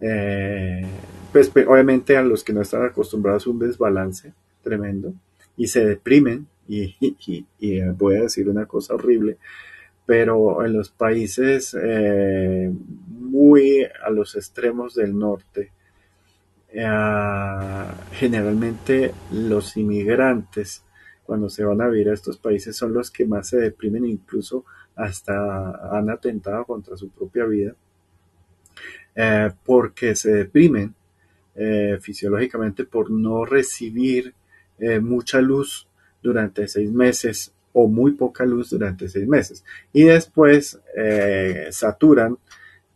[0.00, 0.86] eh,
[1.32, 4.32] pues obviamente a los que no están acostumbrados un desbalance
[4.62, 5.12] tremendo
[5.56, 9.38] y se deprimen y, voy a decir una cosa horrible,
[10.04, 12.70] pero en los países eh,
[13.08, 15.72] muy a los extremos del norte,
[16.70, 20.82] eh, generalmente los inmigrantes
[21.24, 24.64] cuando se van a vivir a estos países son los que más se deprimen, incluso
[24.98, 27.74] hasta han atentado contra su propia vida,
[29.14, 30.94] eh, porque se deprimen
[31.54, 34.34] eh, fisiológicamente por no recibir
[35.00, 35.88] mucha luz
[36.22, 39.64] durante seis meses o muy poca luz durante seis meses.
[39.92, 40.78] Y después
[41.70, 42.38] saturan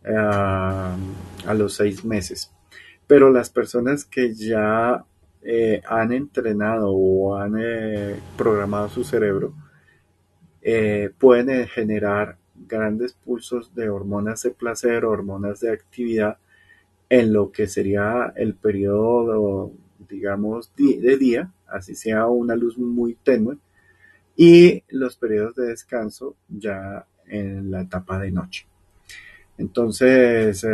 [0.05, 0.95] a
[1.53, 2.53] los seis meses
[3.07, 5.05] pero las personas que ya
[5.41, 9.53] eh, han entrenado o han eh, programado su cerebro
[10.63, 16.37] eh, pueden generar grandes pulsos de hormonas de placer, hormonas de actividad
[17.09, 19.73] en lo que sería el periodo,
[20.09, 23.57] digamos, de día, así sea una luz muy tenue,
[24.35, 28.65] y los periodos de descanso ya en la etapa de noche.
[29.57, 30.65] Entonces,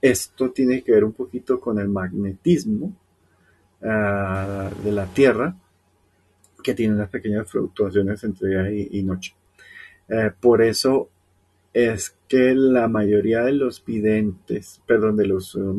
[0.00, 2.96] esto tiene que ver un poquito con el magnetismo
[3.82, 5.56] ah, de la Tierra,
[6.64, 9.36] que tiene unas pequeñas fluctuaciones entre día y, noche.
[10.08, 11.10] Eh, por eso
[11.72, 15.74] es que la mayoría de los videntes, perdón, de los uh,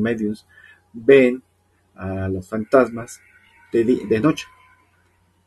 [0.93, 1.43] ven
[1.95, 3.19] a los fantasmas
[3.73, 4.45] de, de, noche.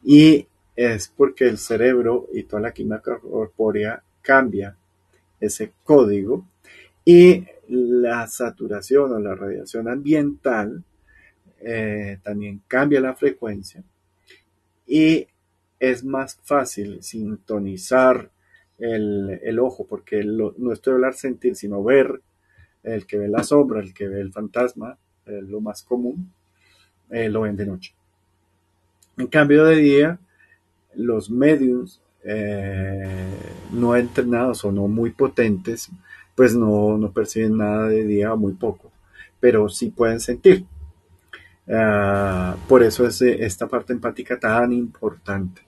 [0.03, 0.47] Y
[0.77, 4.77] es porque el cerebro y toda la química corpórea cambia
[5.41, 6.47] ese código
[7.05, 10.83] y la saturación o la radiación ambiental
[11.61, 13.83] eh, también cambia la frecuencia
[14.89, 15.29] y
[15.79, 18.31] es más fácil sintonizar
[18.79, 22.21] el, ojo, porque no estoy hablar sentir, sino ver,
[22.83, 26.33] el que ve la sombra, el que ve el fantasma, eh, lo más común,
[27.11, 27.95] eh, lo ven de noche.
[29.17, 30.19] En cambio de día,
[30.95, 32.01] los medios
[33.73, 35.89] no entrenados o no muy potentes
[36.39, 38.93] pues no, no perciben nada de día, muy poco,
[39.41, 40.65] pero sí pueden sentir.
[41.71, 45.63] Ah, por eso es eh, esta parte empática tan importante,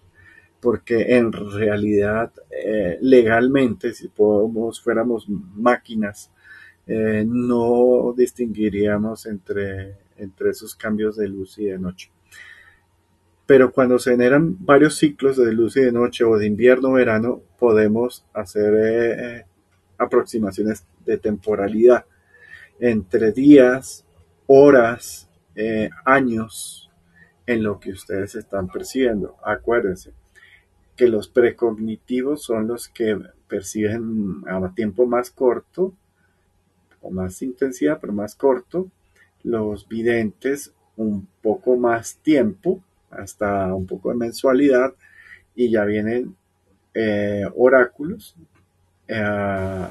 [0.61, 6.31] porque en realidad eh, legalmente, si fuéramos máquinas,
[6.87, 12.11] eh, no distinguiríamos entre, entre esos cambios de luz y de noche.
[13.47, 18.25] Pero cuando se generan varios ciclos de luz y de noche o de invierno-verano, podemos
[18.33, 19.45] hacer
[19.99, 22.07] aproximaciones de temporalidad
[22.79, 24.05] entre días,
[24.47, 25.30] horas,
[25.63, 26.91] eh, años
[27.47, 29.37] en lo que ustedes están percibiendo.
[29.45, 30.13] Acuérdense
[30.97, 35.93] que los precognitivos son los que perciben a tiempo más corto
[37.03, 38.89] o más intensidad, pero más corto.
[39.43, 44.95] Los videntes un poco más tiempo, hasta un poco de mensualidad,
[45.55, 46.37] y ya vienen
[46.95, 48.35] eh, oráculos.
[49.09, 49.87] Eh,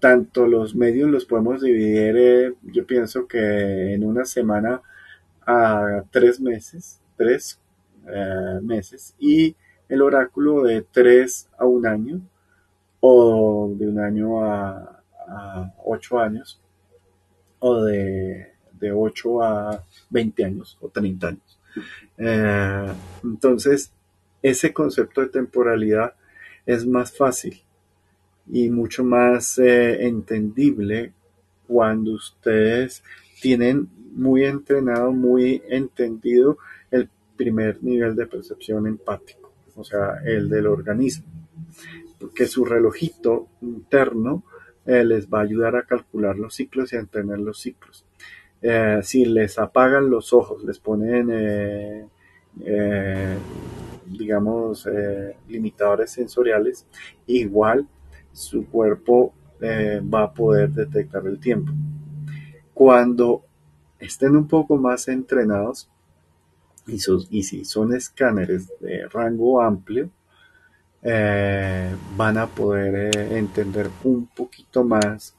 [0.00, 4.82] tanto los medios los podemos dividir, yo pienso que en una semana
[5.50, 7.58] a tres meses, tres
[8.06, 9.56] eh, meses, y
[9.88, 12.20] el oráculo de tres a un año,
[13.00, 14.94] o de un año a,
[15.84, 16.60] ocho años,
[17.60, 21.60] o de, de 8 a 20 años o 30 años.
[22.16, 22.92] Eh,
[23.24, 23.92] entonces,
[24.42, 26.14] ese concepto de temporalidad
[26.64, 27.62] es más fácil
[28.46, 31.12] y mucho más eh, entendible
[31.66, 33.02] cuando ustedes
[33.40, 36.58] tienen muy entrenado, muy entendido
[36.90, 41.26] el primer nivel de percepción empático, o sea, el del organismo,
[42.18, 44.42] porque su relojito interno
[44.86, 48.04] eh, les va a ayudar a calcular los ciclos y a entender los ciclos.
[48.60, 52.10] Eh, si les apagan los ojos, les ponen,
[54.06, 54.88] digamos,
[55.46, 56.86] limitadores sensoriales,
[57.26, 57.86] igual
[58.32, 61.72] su cuerpo eh, va a poder detectar el tiempo.
[62.78, 63.42] Cuando
[63.98, 65.90] estén un poco más entrenados,
[66.86, 67.00] y,
[67.42, 70.08] si son escáneres de rango amplio,
[71.02, 75.34] eh, van a poder eh, entender un poquito más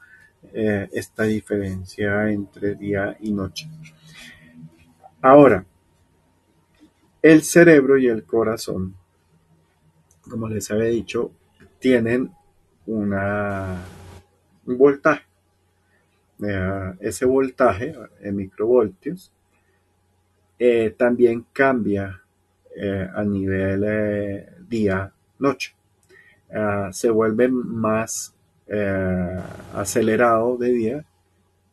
[0.52, 3.70] esta diferencia entre día y noche.
[5.22, 5.64] Ahora,
[7.22, 8.96] el cerebro y el corazón,
[10.30, 11.32] como les había dicho,
[11.80, 12.34] tienen
[12.86, 13.82] una,
[14.66, 15.29] un voltaje.
[16.42, 19.32] Eh, ese voltaje en microvoltios
[20.58, 22.22] eh, también cambia
[22.76, 25.76] eh, a nivel día-noche.
[26.92, 28.34] se vuelve más
[29.74, 31.06] acelerado de día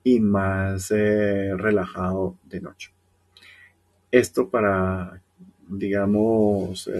[0.02, 2.90] y más relajado de noche.
[4.10, 5.20] Esto para,
[5.68, 6.90] digamos,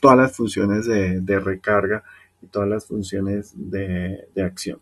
[0.00, 2.04] todas las funciones de recarga
[2.42, 4.80] y todas las funciones de, acción.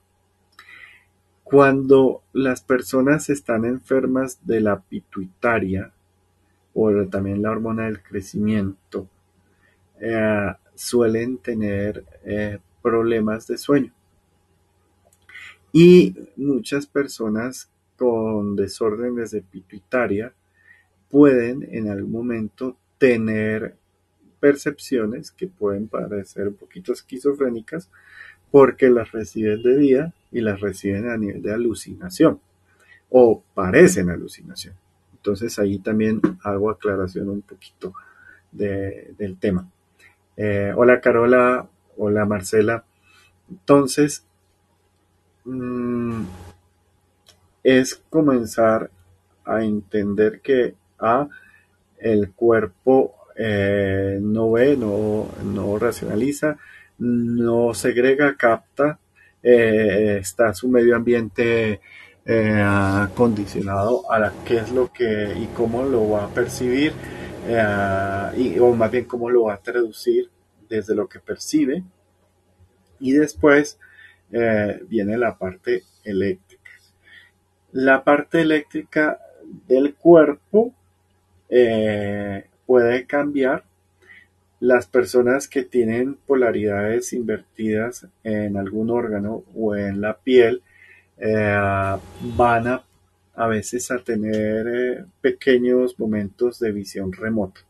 [1.49, 5.93] Cuando las personas están enfermas de la pituitaria
[6.75, 9.07] o también la hormona del crecimiento,
[10.01, 13.93] eh, suelen tener eh, problemas de sueño.
[15.71, 20.35] Y muchas personas con desórdenes de pituitaria
[21.09, 23.77] pueden en algún momento tener
[24.41, 27.89] percepciones que pueden parecer un poquito esquizofrénicas
[28.51, 32.41] porque las reciben de día y las reciben a nivel de alucinación
[33.11, 34.75] o parecen alucinación.
[35.15, 37.93] Entonces ahí también hago aclaración un poquito
[38.53, 39.69] del tema.
[40.37, 42.85] Eh, hola Carola, hola Marcela.
[43.51, 44.25] Entonces,
[45.45, 46.25] mm,
[47.63, 48.91] es comenzar
[49.45, 51.29] a entender que A,
[51.99, 56.57] el cuerpo eh, no ve, no, no, racionaliza,
[56.99, 58.99] no segrega, capta,
[59.43, 61.81] eh, está su medio ambiente
[62.25, 66.93] eh, condicionado a qué es lo que y cómo lo va a percibir,
[68.37, 70.29] y, o más bien cómo lo va a traducir
[70.69, 71.85] desde lo que percibe.
[72.99, 73.79] Y después
[74.89, 76.71] viene la parte eléctrica.
[77.71, 79.21] La parte eléctrica
[79.69, 80.75] del cuerpo
[82.67, 83.65] puede cambiar.
[84.61, 90.63] Las personas que tienen polaridades invertidas en algún órgano o en la piel
[91.19, 91.99] eh,
[92.37, 92.85] van a,
[93.35, 97.61] a veces a tener eh, pequeños momentos de visión remota.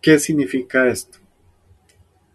[0.00, 1.18] ¿Qué significa esto?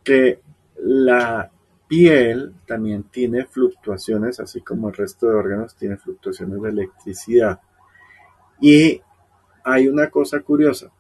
[0.04, 0.40] Que
[0.78, 1.50] la
[1.88, 7.60] piel también tiene fluctuaciones, así como el resto de órganos tiene fluctuaciones de electricidad.
[8.62, 9.02] Y
[9.64, 10.92] hay una cosa curiosa,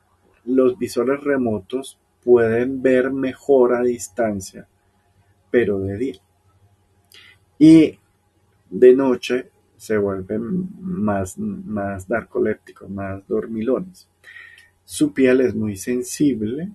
[0.45, 4.67] los visores remotos pueden ver mejor a distancia,
[5.51, 6.21] pero de día.
[7.59, 7.99] Y
[8.69, 14.07] de noche se vuelven más, más narcolépticos, más dormilones.
[14.83, 16.71] Su piel es muy sensible,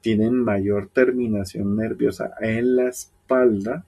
[0.00, 3.84] tienen mayor terminación nerviosa en la espalda.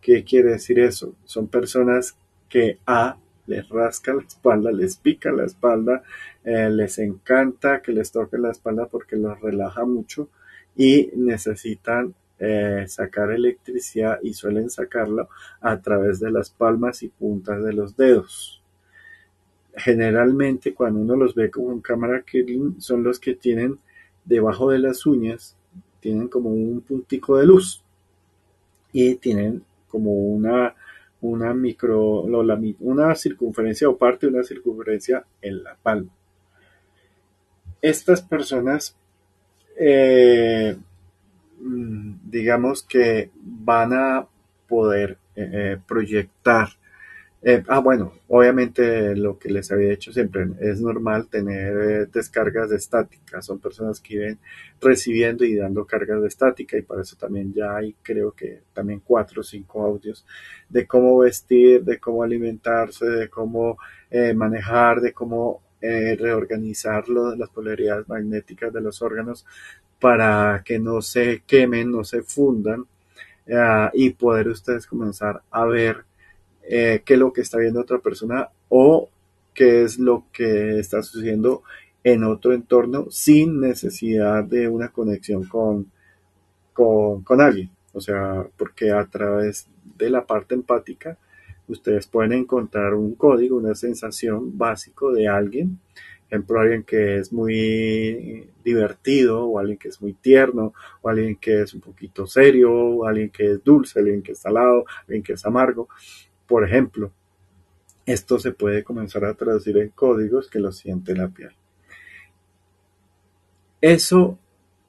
[0.00, 1.14] ¿Qué quiere decir eso?
[1.24, 2.16] Son personas
[2.48, 3.16] que A
[3.50, 6.02] les rasca la espalda, les pica la espalda,
[6.44, 10.28] eh, les encanta que les toque la espalda porque los relaja mucho
[10.76, 15.28] y necesitan eh, sacar electricidad y suelen sacarlo
[15.60, 18.62] a través de las palmas y puntas de los dedos.
[19.74, 23.78] Generalmente cuando uno los ve con cámara Kirlian son los que tienen
[24.24, 25.56] debajo de las uñas,
[26.00, 27.82] tienen como un puntico de luz
[28.92, 30.74] y tienen como una,
[31.22, 32.22] una micro,
[32.80, 36.10] una circunferencia o parte de una circunferencia en la palma.
[37.82, 38.96] Estas personas
[39.76, 40.76] eh,
[41.60, 44.26] Mm, digamos que van a
[44.68, 46.68] poder eh, eh, proyectar.
[47.42, 52.76] Eh, ah, bueno, obviamente lo que les había dicho siempre, es normal tener descargas de
[52.76, 54.38] estática, son personas que viven
[54.80, 59.00] recibiendo y dando cargas de estática y para eso también ya hay creo que también
[59.02, 60.26] cuatro o cinco audios
[60.68, 63.78] de cómo vestir, de cómo alimentarse, de cómo
[64.34, 69.46] manejar, de cómo reorganizar las polaridades magnéticas de los órganos
[70.00, 72.86] para que no se quemen, no se fundan
[73.46, 76.04] eh, y poder ustedes comenzar a ver
[76.62, 79.08] eh, qué es lo que está viendo otra persona o
[79.54, 81.62] qué es lo que está sucediendo
[82.02, 85.90] en otro entorno sin necesidad de una conexión con,
[86.72, 87.70] con, con alguien.
[87.92, 89.66] O sea, porque a través
[89.98, 91.18] de la parte empática
[91.68, 95.78] ustedes pueden encontrar un código, una sensación básico de alguien
[96.30, 101.62] ejemplo, alguien que es muy divertido, o alguien que es muy tierno, o alguien que
[101.62, 105.32] es un poquito serio, o alguien que es dulce, alguien que es salado, alguien que
[105.32, 105.88] es amargo.
[106.50, 107.12] Por ejemplo,
[108.04, 111.52] esto se puede comenzar a traducir en códigos que lo siente la piel.
[113.80, 114.36] Eso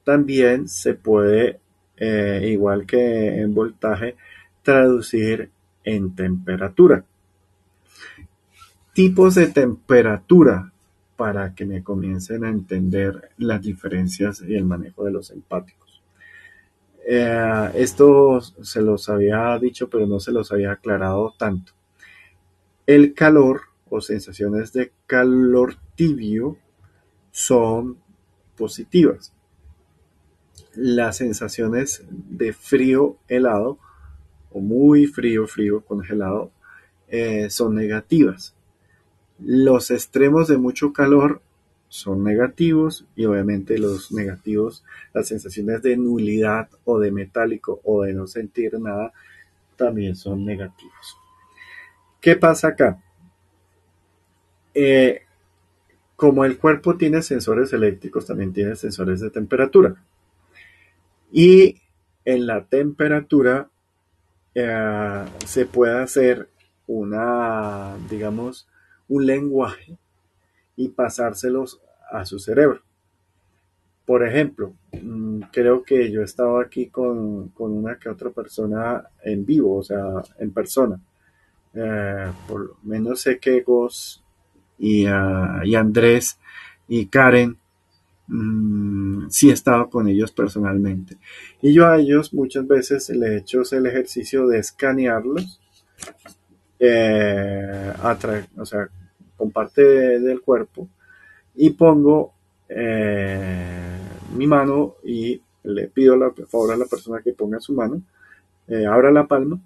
[0.02, 1.60] también se puede,
[1.96, 4.16] eh, igual que en voltaje,
[4.64, 5.50] traducir
[5.84, 7.04] en temperatura.
[8.92, 10.72] Tipos de temperatura
[11.16, 15.81] para que me comiencen a entender las diferencias y el manejo de los empáticos.
[17.06, 21.72] Eh, esto se los había dicho, pero no se los había aclarado tanto.
[22.86, 26.56] El calor o sensaciones de calor tibio
[27.30, 27.98] son
[28.56, 29.32] positivas.
[30.74, 33.78] Las sensaciones de frío helado
[34.50, 36.50] o muy frío, frío, congelado,
[37.08, 38.54] eh, son negativas.
[39.38, 41.42] Los extremos de mucho calor
[41.92, 44.82] son negativos y obviamente los negativos,
[45.12, 49.12] las sensaciones de nulidad o de metálico o de no sentir nada,
[49.76, 51.18] también son negativos.
[52.18, 53.02] ¿Qué pasa acá?
[54.72, 55.20] Eh,
[56.16, 59.94] como el cuerpo tiene sensores eléctricos, también tiene sensores de temperatura.
[61.30, 61.82] Y
[62.24, 63.68] en la temperatura
[64.54, 66.48] eh, se puede hacer
[66.86, 68.66] una, digamos,
[69.08, 69.98] un lenguaje
[70.76, 72.82] y pasárselos a su cerebro.
[74.04, 79.78] Por ejemplo, mm, creo que yo estaba aquí con, una que otra persona en vivo,
[79.78, 81.00] o sea, en persona.
[81.74, 84.22] Eh, por lo menos sé que Gos
[84.78, 86.38] y, ah, y Andrés
[86.88, 87.56] y Karen
[88.26, 91.16] mm, sí he estado con ellos personalmente.
[91.62, 95.60] Y yo a ellos muchas veces le he hecho el ejercicio de escanearlos,
[96.78, 97.92] eh,
[98.56, 98.90] o sea,
[99.42, 100.86] con parte del cuerpo
[101.56, 102.32] y pongo
[102.68, 103.98] eh,
[104.36, 108.00] mi mano y le pido la, por favor a la persona que ponga su mano,
[108.68, 109.58] eh, abra la palma,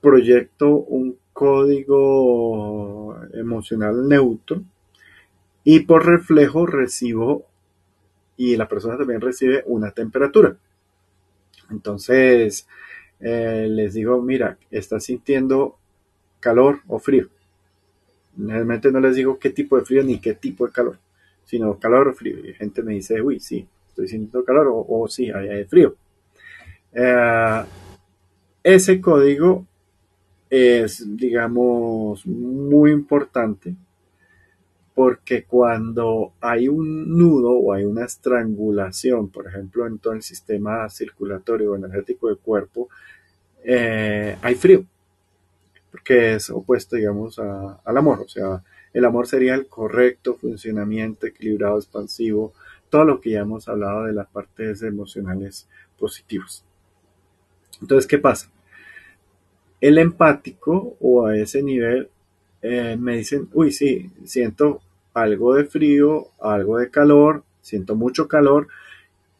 [0.00, 4.62] proyecto un código emocional neutro
[5.64, 7.46] y por reflejo recibo
[8.36, 10.56] y la persona también recibe una temperatura.
[11.72, 12.68] Entonces
[13.18, 15.76] eh, les digo, mira, está sintiendo
[16.38, 17.30] calor o frío.
[18.36, 20.98] Realmente no les digo qué tipo de frío ni qué tipo de calor,
[21.44, 22.38] sino calor o frío.
[22.44, 25.96] Y gente me dice, uy, sí, estoy sintiendo calor o, sí, hay, frío.
[26.92, 27.62] Eh,
[28.62, 29.66] ese código
[30.48, 33.74] es, digamos, muy importante
[34.94, 40.88] porque cuando hay un nudo o hay una estrangulación, por ejemplo, en todo el sistema
[40.90, 42.88] circulatorio o energético del cuerpo,
[43.64, 44.84] eh, hay frío
[45.90, 48.20] porque es opuesto, digamos, al amor.
[48.20, 48.62] O sea,
[48.92, 52.52] el amor sería el correcto funcionamiento, equilibrado, expansivo,
[52.88, 55.68] todo lo que ya hemos hablado de las partes emocionales
[55.98, 56.64] positivas.
[57.80, 58.50] Entonces, ¿qué pasa?
[59.80, 62.10] El empático o a ese nivel
[62.62, 64.80] eh, me dicen, uy, sí, siento
[65.14, 68.68] algo de frío, algo de calor, siento mucho calor,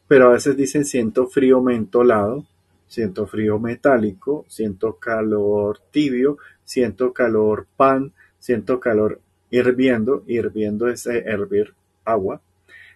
[0.09, 2.47] pero a veces dicen siento frío mentolado,
[2.91, 11.73] siento frío metálico, siento calor tibio, siento calor pan, siento calor hirviendo, hirviendo es hervir
[12.05, 12.41] agua,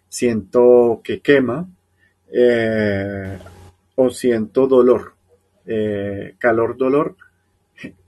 [0.09, 1.69] siento que quema
[2.33, 3.39] eh,
[3.95, 5.15] o siento dolor,
[5.65, 7.17] eh, calor, dolor.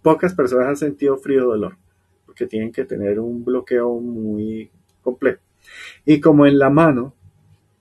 [0.02, 1.76] Pocas personas han sentido frío, dolor
[2.34, 4.70] que tienen que tener un bloqueo muy
[5.02, 5.40] complejo.
[6.04, 7.14] Y como en la mano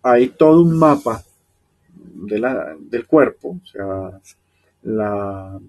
[0.01, 1.23] hay todo un mapa
[2.25, 4.19] de la, del cuerpo, o sea,
[4.83, 5.59] la,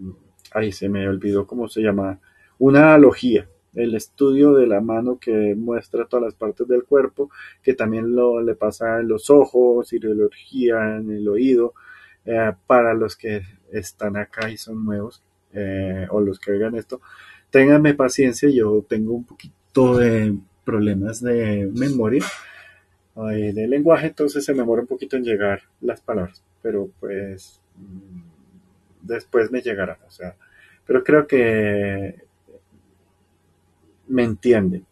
[0.52, 2.18] ahí se me olvidó cómo se llama,
[2.58, 7.30] una analogía, el estudio de la mano que muestra todas las partes del cuerpo,
[7.62, 11.74] que también lo, le pasa en los ojos, ideología en el oído,
[12.24, 17.00] eh, para los que están acá y son nuevos, eh, o los que oigan esto,
[17.50, 20.34] ténganme paciencia, yo tengo un poquito de
[20.64, 22.24] problemas de memoria,
[23.24, 28.20] de lenguaje, entonces se me demora un poquito en llegar las palabras, pero pues mm,
[29.02, 30.36] después me llegarán, o sea,
[30.86, 32.22] pero creo que
[34.08, 34.84] me entienden.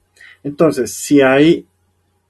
[0.43, 1.67] Entonces, si hay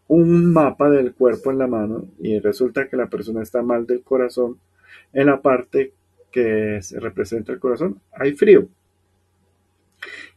[0.09, 4.03] un mapa del cuerpo en la mano y resulta que la persona está mal del
[4.03, 4.59] corazón,
[5.13, 5.93] en la parte
[6.31, 8.69] que representa el corazón hay frío.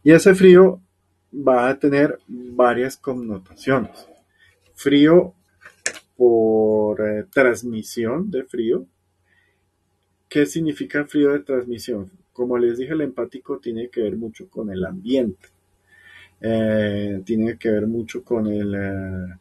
[0.04, 0.80] Y ese frío
[1.34, 4.08] va a tener varias connotaciones.
[4.74, 5.34] Frío
[6.18, 8.86] por eh, transmisión de frío.
[10.28, 12.12] ¿Qué significa frío de transmisión?
[12.34, 15.50] Como les dije, el empático tiene que ver mucho con el ambiente.
[16.42, 19.36] Eh, tiene que ver mucho con el eh,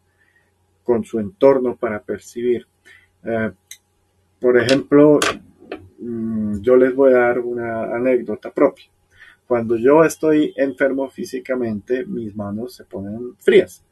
[0.85, 2.66] con su entorno para percibir.
[4.41, 5.18] por ejemplo,
[5.99, 8.87] mm, yo les voy a dar una anécdota propia.
[9.47, 13.86] Cuando yo estoy enfermo físicamente, mis manos se ponen frías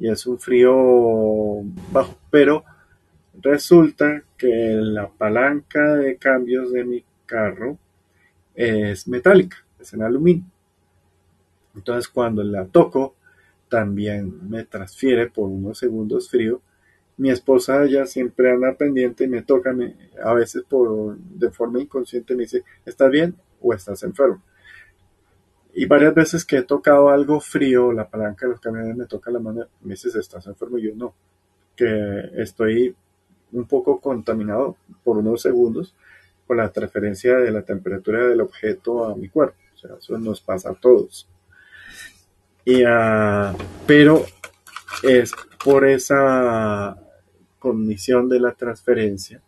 [0.00, 2.64] y es un frío bajo, pero
[3.40, 4.48] resulta que
[4.80, 7.78] la palanca de cambios de mi carro
[8.54, 10.44] es metálica, es en aluminio.
[11.76, 13.14] Entonces cuando la toco,
[13.68, 16.62] también me transfiere por unos segundos frío.
[17.18, 19.76] Mi esposa ya siempre anda pendiente y me toca,
[20.24, 24.42] a veces por, de forma inconsciente me dice, ¿estás bien o estás enfermo?
[25.74, 29.30] Y varias veces que he tocado algo frío, la palanca de los camiones me toca
[29.30, 30.78] la mano, me dices, ¿estás enfermo?
[30.78, 31.14] Y yo no,
[31.76, 32.94] que estoy
[33.52, 35.94] un poco contaminado por unos segundos
[36.46, 39.56] por la transferencia de la temperatura del objeto a mi cuerpo.
[39.74, 41.28] O sea, eso nos pasa a todos.
[42.64, 43.56] Y, uh,
[43.86, 44.24] pero
[45.02, 45.32] es
[45.64, 46.96] por esa
[47.58, 49.40] condición de la transferencia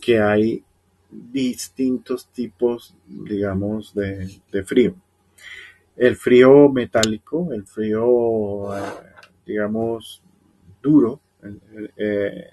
[0.00, 0.64] que hay
[1.10, 4.94] distintos tipos, digamos, de, de frío
[5.96, 8.80] el frío metálico, el frío, eh,
[9.46, 10.22] digamos,
[10.82, 11.20] duro.
[11.96, 12.50] Eh,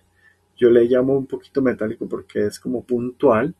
[0.55, 3.53] yo le llamo un poquito metálico porque es como puntual.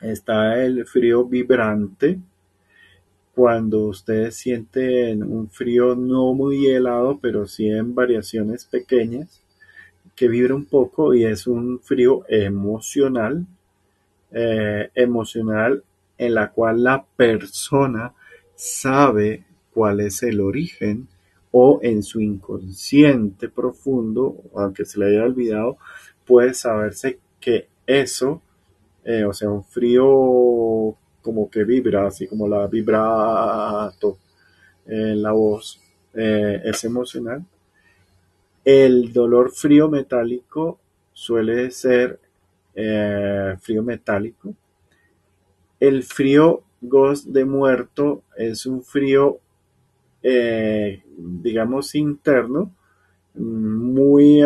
[0.00, 2.18] Está el frío vibrante,
[3.34, 9.42] cuando ustedes sienten un frío no muy helado, pero sí en variaciones pequeñas,
[10.14, 13.46] que vibra un poco y es un frío emocional,
[14.32, 15.82] eh, emocional
[16.18, 18.12] en la cual la persona
[18.54, 21.08] sabe cuál es el origen
[21.50, 25.76] o en su inconsciente profundo, aunque se le haya olvidado,
[26.24, 28.42] puede saberse que eso,
[29.04, 34.18] eh, o sea, un frío como que vibra, así como la vibrato
[34.86, 35.80] en la voz,
[36.14, 37.44] eh, es emocional.
[38.64, 40.78] El dolor frío metálico
[41.12, 42.18] suele ser
[42.74, 44.54] eh, frío metálico.
[45.78, 49.38] El frío Ghost de muerto es un frío,
[50.22, 52.72] eh, digamos, interno,
[53.34, 54.42] muy,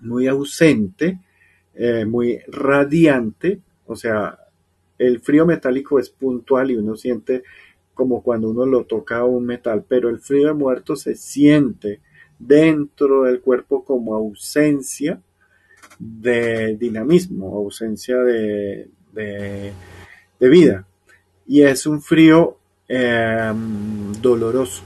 [0.00, 1.20] muy ausente,
[1.74, 4.36] eh, muy radiante, o sea,
[4.98, 7.44] el frío metálico es puntual y uno siente
[7.94, 12.00] como cuando uno lo toca un metal, pero el frío de muerto se siente
[12.38, 15.20] dentro del cuerpo como ausencia
[15.98, 18.88] de dinamismo, ausencia de
[20.48, 20.86] vida.
[21.46, 22.56] Y es un frío
[22.88, 24.84] em, doloroso.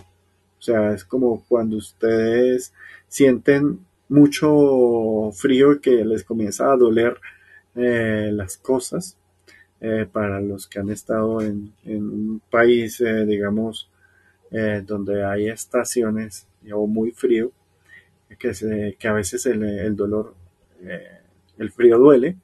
[0.58, 2.72] O sea, es como cuando ustedes
[3.08, 7.18] sienten mucho frío que les comienza a doler
[7.74, 9.16] eh, las cosas.
[9.78, 13.90] Eh, para los que han estado en, un país, eh, digamos,
[14.86, 17.52] donde hay estaciones o muy frío,
[18.38, 20.34] que, que a veces el, el dolor,
[21.58, 22.36] el frío duele,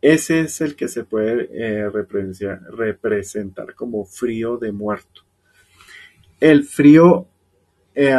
[0.00, 5.22] ese es el que se puede eh, representar como frío de muerto.
[6.38, 7.26] El frío,
[7.94, 8.14] eh,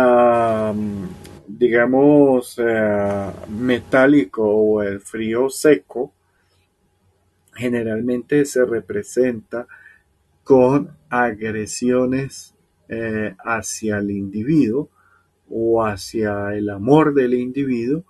[1.47, 6.13] digamos, eh, metálico o el frío seco,
[7.55, 9.67] generalmente se representa
[10.43, 12.55] con agresiones
[13.45, 14.89] hacia el individuo
[15.47, 18.03] o hacia el amor del individuo,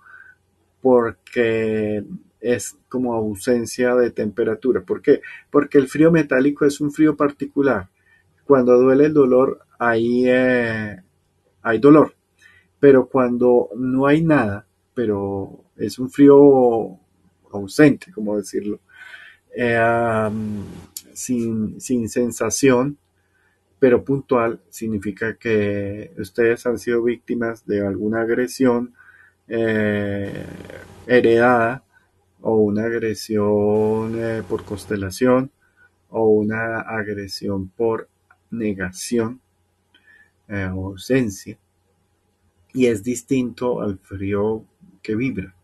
[0.80, 2.02] porque
[2.40, 4.82] es como ausencia de temperatura.
[4.82, 5.20] ¿Por qué?
[5.50, 7.88] Porque el frío metálico es un frío particular.
[8.44, 11.00] Cuando duele el dolor, ahí eh,
[11.62, 12.14] hay dolor.
[12.78, 16.98] Pero cuando no hay nada, pero es un frío
[17.52, 18.80] ausente, como decirlo,
[19.54, 20.30] eh,
[21.12, 22.96] sin, sin sensación,
[23.78, 28.94] pero puntual, significa que ustedes han sido víctimas de alguna agresión
[29.48, 30.44] eh,
[31.06, 31.82] heredada
[32.42, 35.50] o una agresión eh, por constelación
[36.08, 38.08] o una agresión por
[38.50, 39.40] negación
[40.48, 41.58] eh, o ausencia
[42.72, 44.64] y es distinto al frío
[45.02, 45.54] que vibra.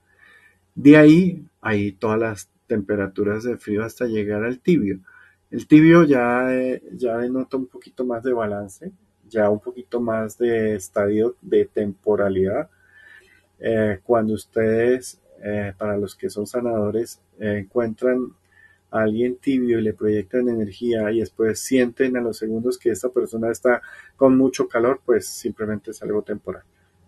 [0.74, 5.01] De ahí hay todas las temperaturas de frío hasta llegar al tibio.
[5.51, 8.93] El tibio ya, eh, ya denota un poquito más de balance,
[9.29, 12.68] ya un poquito más de estadio de temporalidad.
[14.05, 18.32] cuando ustedes eh, para los que son sanadores, eh, encuentran
[18.91, 23.11] a alguien tibio y le proyectan energía y después sienten a los segundos que esta
[23.11, 23.82] persona está
[24.16, 26.62] con mucho calor, pues simplemente es algo temporal.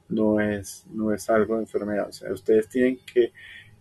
[0.08, 2.08] No es, no es algo de enfermedad.
[2.08, 3.32] O sea, ustedes tienen que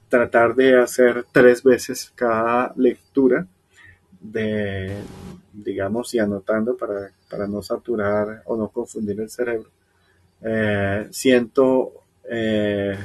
[0.09, 3.47] tratar de hacer tres veces cada lectura
[4.19, 4.95] de,
[5.53, 9.69] digamos, y anotando para, para no saturar o no confundir el cerebro.
[10.41, 12.03] Eh, siento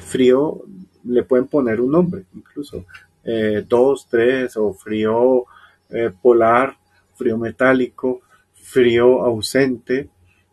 [0.00, 0.64] frío
[1.04, 2.84] le pueden poner un nombre, incluso
[3.24, 5.44] eh, dos, tres, o frío
[5.90, 6.76] eh, polar,
[7.14, 8.22] frío metálico,
[8.54, 10.08] frío ausente,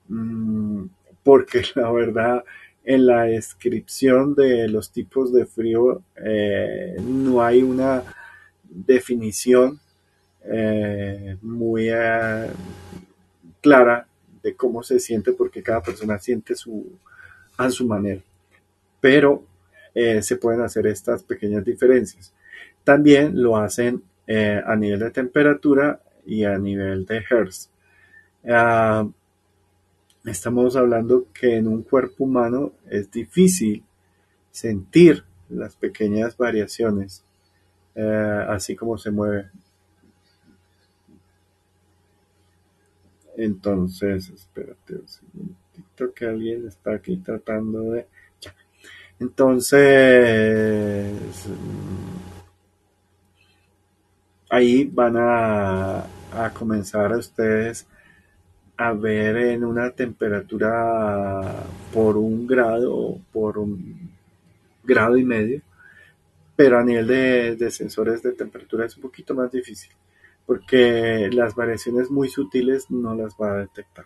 [0.08, 0.86] mm,
[1.24, 2.44] porque la verdad
[2.84, 8.04] en la descripción de los tipos de frío eh, no hay una
[8.64, 9.80] definición
[11.42, 11.90] muy
[13.62, 14.08] clara
[14.42, 16.98] de cómo se siente porque cada persona siente su,
[17.58, 18.22] a su manera.
[19.02, 19.44] Pero
[19.94, 22.34] eh, se pueden hacer estas pequeñas diferencias.
[22.84, 27.70] También lo hacen eh, a nivel de temperatura y a nivel de Hertz.
[28.48, 29.08] Ah,
[30.26, 33.84] estamos hablando que en un cuerpo humano es difícil
[34.52, 37.24] sentir las pequeñas variaciones,
[37.96, 39.50] eh, así como se mueve.
[43.36, 48.06] Entonces, espérate un segundito que alguien está aquí tratando de...
[49.20, 51.12] Entonces,
[54.50, 56.06] ahí van a,
[56.54, 57.86] comenzar a ustedes
[58.78, 64.12] a ver en una temperatura por un grado, por un
[64.84, 65.62] grado y medio,
[66.56, 69.92] pero a nivel de, de, sensores de temperatura es un poquito más difícil,
[70.46, 74.06] porque las variaciones muy sutiles no las va a detectar.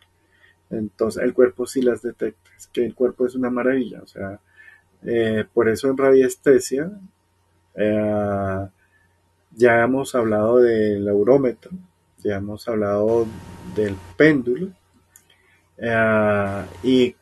[0.72, 4.40] Entonces el cuerpo sí las detecta, es que el cuerpo es una maravilla, o sea,
[5.06, 6.90] eh, por eso en radiestesia
[7.76, 8.68] eh,
[9.52, 11.72] ya hemos hablado del eurómetro,
[12.20, 13.28] ya hemos hablado
[13.76, 14.70] del péndulo
[15.78, 17.16] eh, y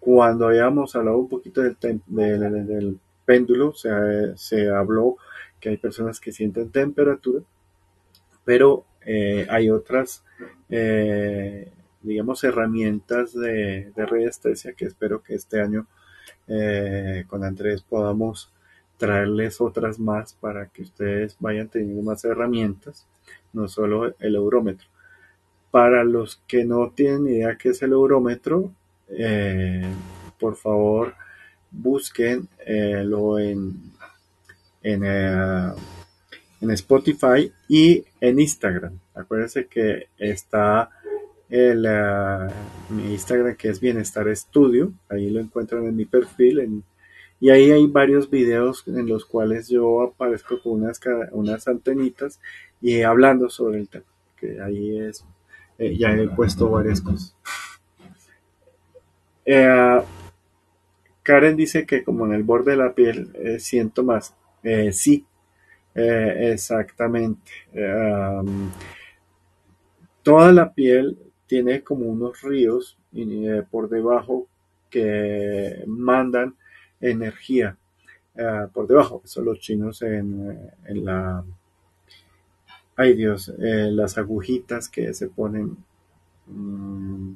[0.00, 3.90] cuando habíamos hablado un poquito del, péndulo se,
[4.36, 5.16] se, habló
[5.60, 7.42] que hay personas que sienten temperatura,
[8.44, 8.84] pero
[9.48, 10.24] hay otras
[12.02, 15.86] digamos herramientas de radiestesia que espero que este año
[16.48, 18.50] eh, con Andrés podamos
[18.96, 23.06] traerles otras más para que ustedes vayan teniendo más herramientas,
[23.52, 24.86] no solo el eurómetro.
[25.70, 28.72] Para los que no tienen idea qué es el eurómetro,
[29.08, 29.86] eh,
[30.38, 31.14] por favor
[31.70, 33.04] busquen eh,
[33.40, 33.92] en,
[34.82, 38.98] en, en Spotify y en Instagram.
[39.14, 40.90] Acuérdense que está
[41.48, 46.82] el, uh, mi Instagram que es Bienestar Estudio, ahí lo encuentran en mi perfil
[47.40, 51.00] y ahí hay varios videos en los cuales yo aparezco con unas,
[51.32, 52.40] unas antenitas
[52.80, 55.24] y hablando sobre el tema, que ahí es,
[55.78, 57.36] eh, ya he puesto varias cosas.
[59.44, 60.00] Eh,
[61.22, 64.34] Karen dice que como en el borde de la piel eh, siento más.
[64.92, 65.24] sí,
[65.94, 67.52] exactamente.
[70.22, 71.16] Toda la piel
[71.46, 74.48] tiene como unos ríos eh, por debajo
[74.90, 76.56] que mandan
[77.00, 77.76] energía.
[78.36, 79.22] eh, por debajo.
[79.24, 81.44] Son los chinos en, en la...
[82.96, 85.76] Ay Dios, las agujitas que se ponen,
[86.46, 87.32] mm,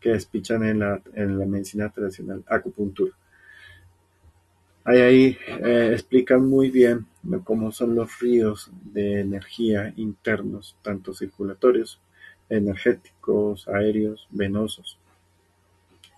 [0.00, 3.12] que despichan en la, en la medicina tradicional, acupuntura.
[4.84, 7.06] Ahí, ahí eh, explican muy bien
[7.44, 12.00] cómo son los ríos de energía internos, tanto circulatorios,
[12.48, 14.98] energéticos, aéreos, venosos,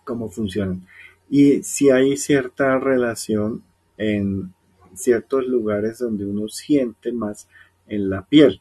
[0.04, 0.86] cómo funcionan.
[1.28, 3.62] Y si hay cierta relación
[3.98, 4.52] en
[4.94, 7.48] ciertos lugares donde uno siente más
[7.86, 8.60] en la piel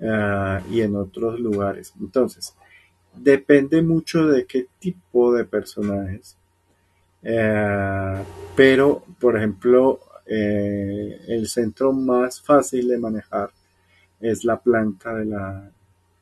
[0.00, 1.92] ah, y en otros lugares.
[2.00, 2.54] Entonces,
[3.14, 6.36] depende mucho de qué tipo de personajes.
[7.22, 8.22] Eh,
[8.54, 13.50] pero, por ejemplo, eh, el centro más fácil de manejar
[14.20, 15.70] es la planta de la,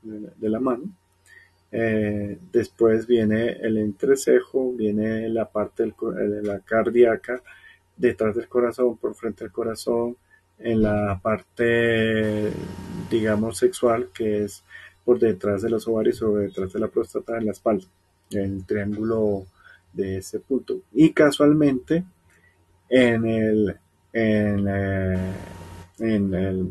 [0.04, 0.84] de, la mano.
[1.72, 7.42] Eh, después viene el entrecejo, viene la parte de la cardíaca,
[7.96, 10.16] detrás del corazón, por frente al corazón,
[10.58, 12.52] en la parte,
[13.10, 14.62] digamos, sexual, que es
[15.04, 17.86] por detrás de los ovarios o detrás de la próstata en la espalda,
[18.30, 19.46] el triángulo
[19.92, 20.82] de ese punto.
[20.92, 22.04] Y casualmente,
[22.88, 23.76] en el,
[24.12, 25.32] en, eh,
[25.98, 26.68] en el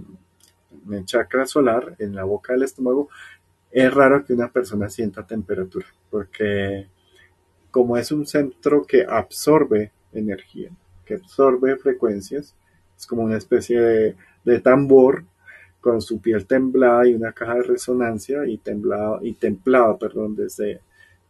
[1.05, 3.09] chakra solar, en la boca del estómago,
[3.71, 6.87] es raro que una persona sienta temperatura, porque
[7.71, 10.69] como es un centro que absorbe energía,
[11.05, 12.55] que absorbe frecuencias,
[12.95, 14.15] es como una especie
[14.45, 15.25] de, tambor
[15.81, 20.81] con su piel temblada y una caja de resonancia y temblado y templada, perdón, desde,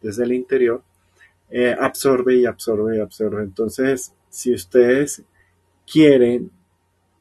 [0.02, 0.84] desde el interior,
[1.50, 3.42] eh, absorbe y absorbe y absorbe.
[3.42, 5.24] Entonces, si ustedes
[5.90, 6.52] quieren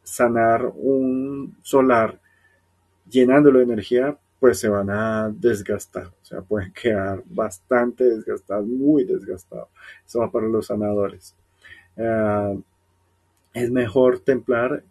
[0.02, 2.21] sanar un solar
[3.12, 9.04] llenándolo de energía, pues se van a desgastar, o sea, pueden quedar bastante desgastados, muy
[9.04, 9.68] desgastados.
[10.04, 11.36] Eso va para los sanadores.
[11.96, 12.58] Eh,
[13.54, 14.82] es mejor templar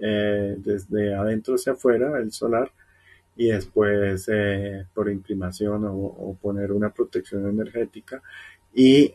[0.00, 2.72] eh, desde adentro hacia afuera el solar
[3.36, 8.22] y después eh, por imprimación o, poner una protección energética
[8.74, 9.14] y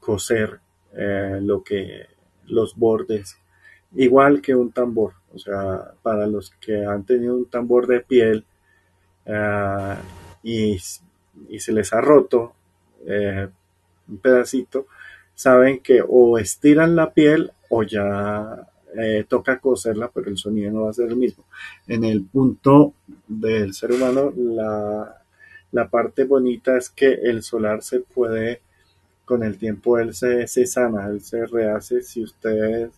[0.00, 0.60] coser
[0.92, 2.06] lo que
[2.46, 3.38] los bordes
[3.94, 8.44] igual que un tambor o sea para los que han tenido un tambor de piel
[10.42, 10.78] y,
[11.48, 12.54] y, se les ha roto
[13.06, 14.86] un pedacito
[15.34, 18.66] saben que o estiran la piel o ya
[18.96, 21.44] eh, toca coserla, pero el sonido no va a ser el mismo.
[21.86, 22.94] En el punto
[23.26, 28.60] del ser humano, la, parte bonita es que el solar se puede,
[29.24, 32.90] con el tiempo él se, sana, él se rehace si ustedes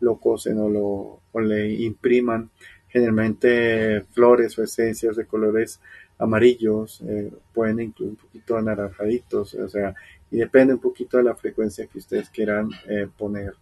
[0.00, 2.50] lo cosen o, lo, o le impriman
[2.88, 5.80] generalmente flores o esencias de colores
[6.18, 9.94] amarillos, eh, pueden incluir un poquito anaranjaditos, o sea,
[10.30, 13.54] y depende un poquito de la frecuencia que ustedes quieran eh, poner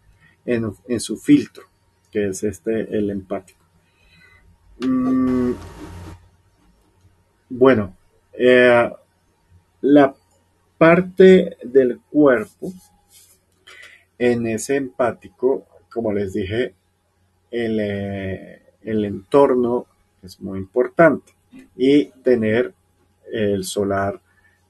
[0.46, 1.64] en, su filtro,
[2.10, 3.58] que es este, el empático.
[4.80, 5.52] Mm,
[7.48, 7.96] bueno,
[8.32, 8.90] eh,
[9.80, 10.14] la
[10.78, 12.72] parte del cuerpo
[14.18, 16.74] en ese empático, como les dije,
[17.52, 19.86] el, eh, el entorno
[20.22, 21.32] es muy importante
[21.76, 22.74] y tener
[23.32, 24.20] el solar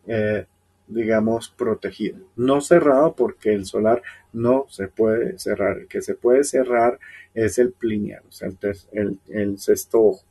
[0.06, 0.44] eh,
[0.86, 2.18] digamos, protegido.
[2.36, 4.02] No cerrado porque el solar
[4.32, 5.78] no se puede cerrar.
[5.78, 6.98] El que se puede cerrar
[7.32, 8.48] es el plineal, o sea,
[8.92, 10.24] el, el, sexto ojo,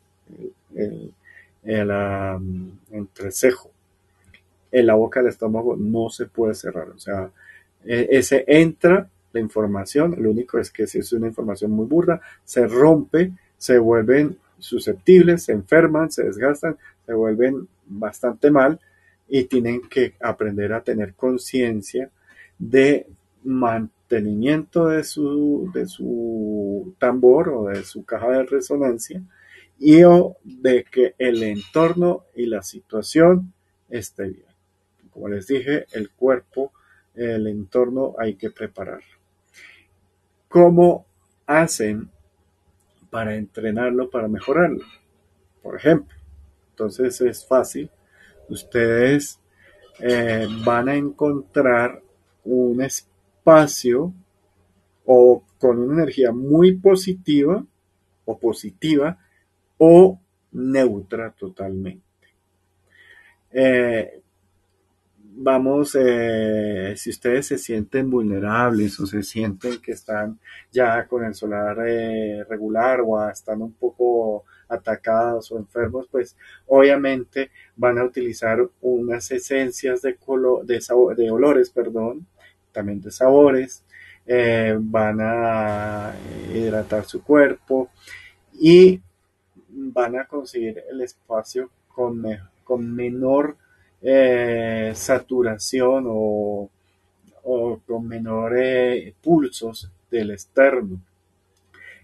[0.76, 1.12] el,
[1.64, 1.92] el
[2.92, 3.72] entrecejo.
[4.72, 7.30] En la boca del estómago no se puede cerrar, o sea,
[7.84, 12.22] e, ese entra la información, lo único es que si es una información muy burda,
[12.46, 18.80] se rompe, se vuelven susceptibles, se enferman, se desgastan, se vuelven bastante mal
[19.28, 22.10] y tienen que aprender a tener conciencia
[22.58, 23.08] de
[23.44, 29.22] mantenimiento de su, de su tambor o de su caja de resonancia
[29.80, 33.54] y o de que el entorno y la situación
[33.90, 34.54] esté bien.
[35.10, 36.72] Como les dije, el cuerpo,
[37.24, 39.18] el entorno hay que prepararlo.
[40.48, 41.06] ¿Cómo
[41.46, 42.10] hacen
[43.10, 44.86] para entrenarlo, para mejorarlo?
[45.62, 46.16] Por ejemplo,
[46.72, 47.90] entonces es fácil
[48.50, 49.40] ustedes
[50.00, 52.02] eh, van a encontrar
[52.44, 54.14] un espacio
[55.06, 57.64] o con una energía muy positiva
[58.26, 59.18] o positiva
[59.78, 60.20] o
[60.52, 62.04] neutra totalmente.
[63.52, 64.23] Eh,
[65.36, 70.40] vamos, eh, si ustedes se sienten vulnerables o se sienten que están
[70.72, 76.36] ya con el solar regular o están un poco atacados o enfermos, pues
[76.68, 80.80] obviamente van a utilizar unas esencias de, color, de,
[81.16, 82.28] de olores, perdón,
[82.72, 83.84] también de sabores,
[84.26, 86.14] eh, van a
[86.54, 87.90] hidratar su cuerpo
[88.54, 89.02] y
[89.70, 92.24] van a conseguir el espacio con,
[92.64, 93.58] con menor
[94.06, 96.70] eh, saturación o,
[97.86, 101.00] con menores pulsos del externo.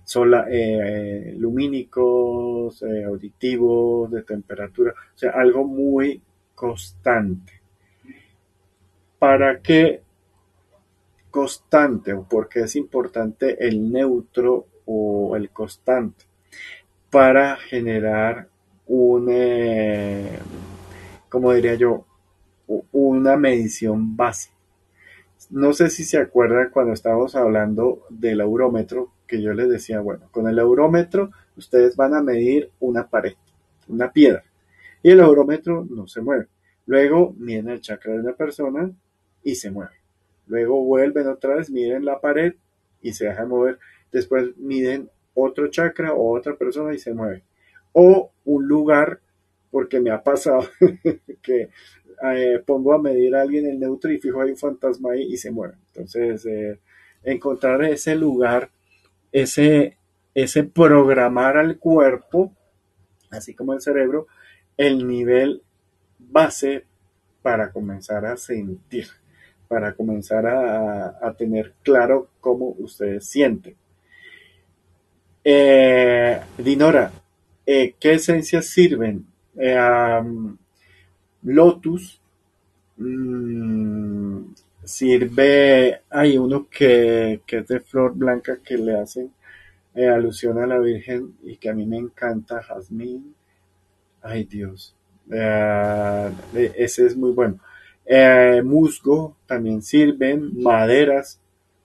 [0.06, 6.22] Son eh, lumínicos, auditivos, de temperatura, o sea, algo muy
[6.56, 7.54] constante.
[9.20, 10.02] ¿Para qué
[11.30, 16.26] constante o por qué es importante el neutro o el constante?
[17.10, 18.48] Para generar
[18.88, 20.40] un, eh,
[21.30, 22.06] como diría yo,
[22.92, 24.52] una medición base.
[25.50, 30.28] No sé si se acuerdan cuando estábamos hablando del eurómetro, que yo les decía, bueno,
[30.32, 33.34] con el eurómetro ustedes van a medir una pared,
[33.88, 34.44] una piedra,
[35.02, 36.48] y el eurómetro no se mueve.
[36.86, 38.92] Luego miden el chakra de una persona
[39.44, 39.94] y se mueve.
[40.48, 42.56] Luego vuelven otra vez, miden la pared
[43.02, 43.78] y se deja mover.
[44.12, 47.44] Después miden otro chakra o otra persona y se mueve.
[47.94, 49.20] O un lugar,
[49.72, 50.62] porque me ha pasado
[51.42, 51.70] que
[52.22, 55.38] eh, pongo a medir a alguien el neutro y fijo hay un fantasma ahí y
[55.38, 55.76] se mueve.
[55.88, 56.80] Entonces, eh,
[57.24, 58.72] encontrar ese lugar,
[59.32, 59.98] ese,
[60.34, 62.54] ese programar al cuerpo,
[63.30, 64.28] así como el cerebro,
[64.76, 65.64] el nivel
[66.18, 66.86] base
[67.42, 69.08] para comenzar a sentir,
[69.70, 73.76] para comenzar a, tener claro cómo ustedes sienten.
[75.44, 77.12] Eh, Dinora,
[77.66, 79.26] ¿qué esencias sirven?
[79.60, 80.22] Eh,
[81.44, 82.22] Lotus
[82.98, 84.44] mm,
[84.84, 89.32] sirve, hay uno que, es de flor blanca que le hacen
[89.96, 93.36] alusión a la Virgen y que a mí me encanta, jazmín.
[94.22, 94.96] Ay Dios,
[95.32, 96.32] eh,
[96.78, 97.60] ese es muy bueno.
[98.12, 101.40] Eh, musgo también sirven, maderas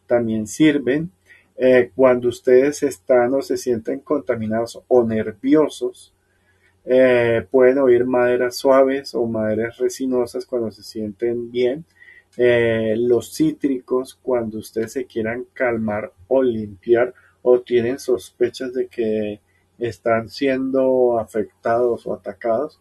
[0.06, 1.10] también sirven.
[1.54, 6.13] Eh, cuando ustedes están o se sienten contaminados o nerviosos,
[7.50, 11.84] pueden oír maderas suaves o maderas resinosas cuando se sienten bien.
[12.36, 19.40] los cítricos cuando ustedes se quieran calmar o limpiar o tienen sospechas de que
[19.78, 22.80] están siendo afectados o atacados,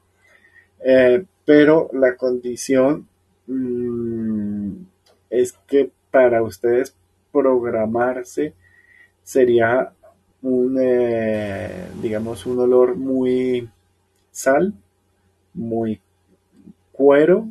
[0.79, 3.07] eh, pero la condición
[3.47, 4.71] mm,
[5.29, 6.95] es que para ustedes
[7.31, 8.53] programarse
[9.23, 9.91] sería
[10.41, 13.69] un, eh, digamos, un olor muy
[14.33, 14.73] sal,
[15.53, 16.01] muy
[16.91, 17.47] cuero,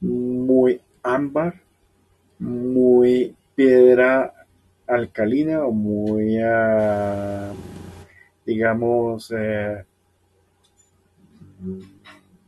[0.00, 1.60] muy ámbar,
[2.38, 4.32] muy piedra
[4.86, 7.52] alcalina o muy, ah,
[8.46, 9.84] digamos, eh,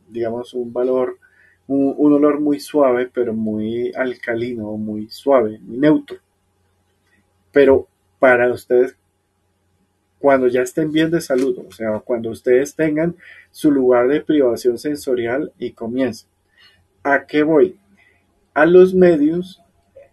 [0.09, 1.19] digamos, un valor,
[1.67, 6.17] un, olor muy suave, pero muy alcalino, muy suave, muy neutro.
[7.51, 7.87] Pero
[8.19, 8.95] para ustedes,
[10.21, 13.15] cuando ya estén bien de salud, o sea, cuando ustedes tengan
[13.49, 16.29] su lugar de privación sensorial y comiencen.
[17.03, 17.79] ¿A qué voy?
[18.53, 19.63] A los medios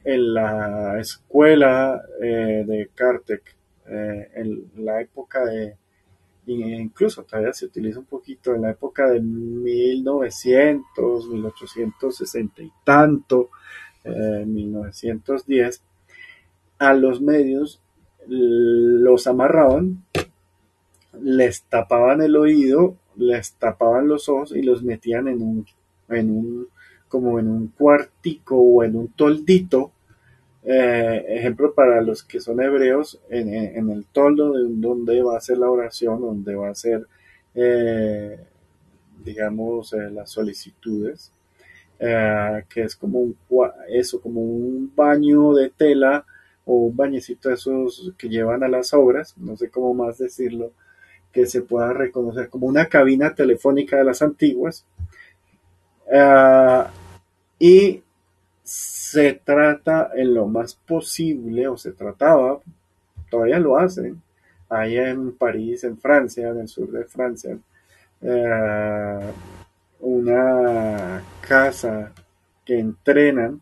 [0.05, 3.55] en la escuela eh, de Cartec,
[3.87, 5.77] eh, en la época de
[6.47, 13.51] incluso todavía se utiliza un poquito en la época de 1900, 1860 y tanto,
[14.05, 15.81] 1910, eh,
[16.79, 17.83] a los medios
[18.29, 20.05] los amarraban,
[21.21, 25.67] les tapaban el oído, les tapaban los ojos y los metían en un,
[26.09, 26.69] en un
[27.09, 29.93] como en un cuartico o en un toldito.
[30.65, 35.57] Eh, ejemplo para los que son hebreos, en, el toldo de donde va a ser
[35.59, 37.07] la oración, donde va a ser,
[37.55, 38.39] eh,
[39.25, 41.33] digamos, eh, las solicitudes,
[41.99, 43.37] que es como un,
[43.89, 46.27] eso, como un baño de tela
[46.69, 50.73] o un bañecito esos que llevan a las obras, no sé cómo más decirlo,
[51.33, 54.85] que se pueda reconocer como una cabina telefónica de las antiguas.
[57.59, 58.03] y
[58.63, 62.61] se trata en lo más posible, o se trataba,
[63.31, 64.21] todavía lo hacen,
[64.69, 67.59] ahí en París, en Francia, en el sur de Francia,
[68.21, 69.21] eh,
[70.01, 72.13] una casa
[72.65, 73.61] que entrenan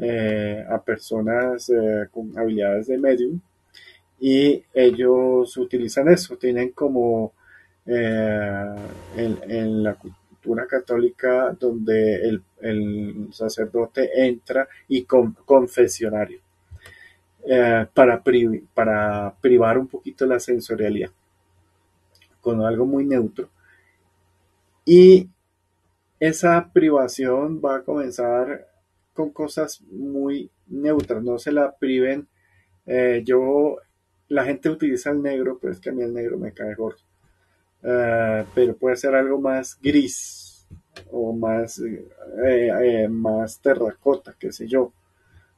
[0.00, 3.40] eh, a personas eh, con habilidades de medium
[4.20, 7.32] y ellos utilizan eso, tienen como
[7.86, 9.96] en, la
[10.48, 16.40] una católica donde el, sacerdote entra y con confesionario
[17.46, 18.22] eh, para,
[18.74, 21.10] para privar un poquito la sensorialidad
[22.40, 23.48] con algo muy neutro.
[24.84, 25.28] Y
[26.18, 28.66] esa privación va a comenzar
[29.18, 32.28] con cosas muy neutras, no se la priven.
[32.86, 33.78] Eh, yo,
[34.28, 37.00] la gente utiliza el negro, pero es que a mí el negro me cae gordo.
[37.82, 40.68] Eh, pero puede ser algo más gris
[41.10, 41.82] o más,
[43.10, 44.92] más terracota, qué sé yo.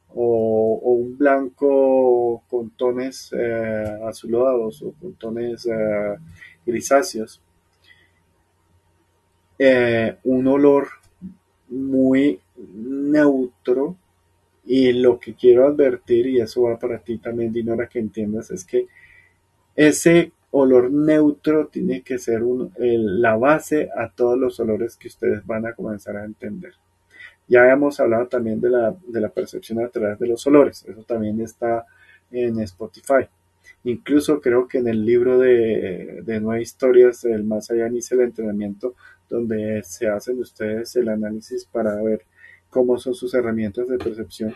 [0.09, 3.31] O, un blanco con tones
[4.07, 5.69] azulados o con tones
[6.65, 7.43] grisáceos.
[10.25, 10.89] un olor
[11.69, 12.41] muy
[12.75, 13.97] neutro
[14.65, 18.65] y lo que quiero advertir, y eso va para ti también, Dinora, que entiendas, es
[18.65, 18.87] que
[19.75, 22.43] ese olor neutro tiene que ser
[22.77, 26.75] la base a todos los olores que ustedes van a comenzar a entender.
[27.49, 31.03] Ya hemos hablado también de la, de la percepción a través de los olores, eso
[31.05, 31.87] también está
[32.31, 33.27] en Spotify.
[33.85, 38.23] Incluso creo que en el libro de, de Nueve Historias, el Más Allá inicia el
[38.23, 38.95] entrenamiento,
[39.29, 42.23] donde se hacen ustedes el análisis para ver
[42.71, 44.55] cómo son sus herramientas de percepción.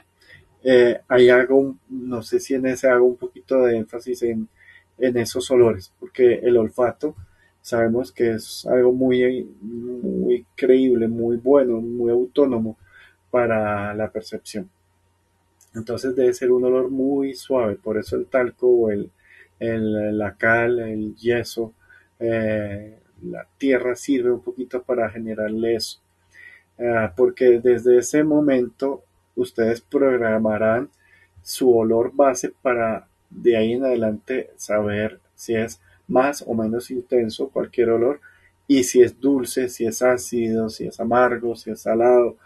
[0.63, 4.49] Eh, ahí hago, no sé si en ese hago un poquito de énfasis en,
[4.97, 7.17] esos olores, porque el olfato
[7.61, 12.79] sabemos que es algo muy, muy creíble, muy bueno, muy autónomo
[13.31, 14.71] para la percepción.
[15.75, 19.11] Entonces debe ser un olor muy suave, por eso el talco o el,
[19.59, 21.75] la cal, el yeso,
[22.21, 26.04] eh, la tierra sirve un poquito para generarle eso.
[26.79, 29.05] Ah, porque desde ese momento
[29.37, 30.91] ustedes programarán
[31.43, 37.49] su olor base para de ahí en adelante saber si es más o menos intenso
[37.49, 38.21] cualquier olor
[38.67, 42.37] y si es dulce, si es ácido, si es amargo, si es salado,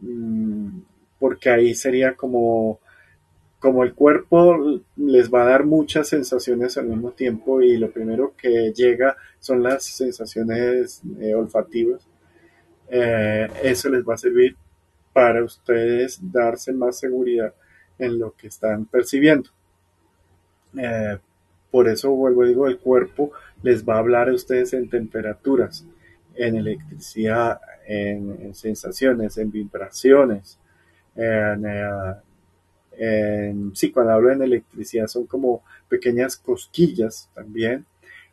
[0.00, 0.80] mm,
[1.18, 2.80] porque ahí sería como
[3.60, 8.32] como el cuerpo les va a dar muchas sensaciones al mismo tiempo y lo primero
[8.36, 12.02] que llega son las sensaciones eh, olfativas,
[12.90, 14.56] eh, eso les va a servir
[15.12, 17.54] para ustedes darse más seguridad
[17.98, 19.50] en lo que están percibiendo.
[20.76, 21.18] Eh,
[21.70, 23.30] por eso vuelvo a digo, el cuerpo
[23.62, 25.86] les va a hablar a ustedes en temperaturas,
[26.34, 30.58] en electricidad, en, sensaciones, en vibraciones,
[31.14, 31.76] en,
[33.74, 37.86] sí, cuando hablo en electricidad son como pequeñas cosquillas también.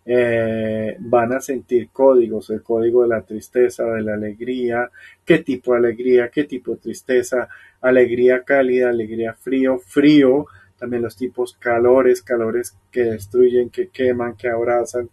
[0.10, 4.90] Eh, van a sentir códigos, el código de la tristeza, de la alegría,
[5.26, 7.50] qué tipo de alegría, qué tipo de tristeza,
[7.82, 10.46] alegría cálida, alegría frío, frío,
[10.80, 15.10] también los tipos calores, calores que destruyen, que queman, que abrazan,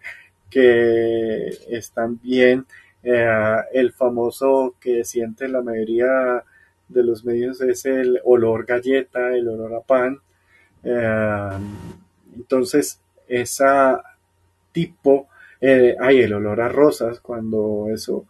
[0.48, 2.64] que están bien,
[3.02, 6.44] eh, el famoso que siente la mayoría
[6.88, 10.20] de los medios es el olor galleta, el olor a pan.
[10.84, 11.50] Eh,
[12.36, 14.13] entonces, esa
[14.74, 15.28] tipo,
[15.62, 18.26] eh, hay el olor a rosas, cuando eso,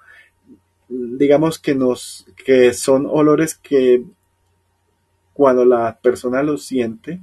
[0.89, 4.05] digamos que nos, que son olores que
[5.33, 7.21] cuando la persona lo siente,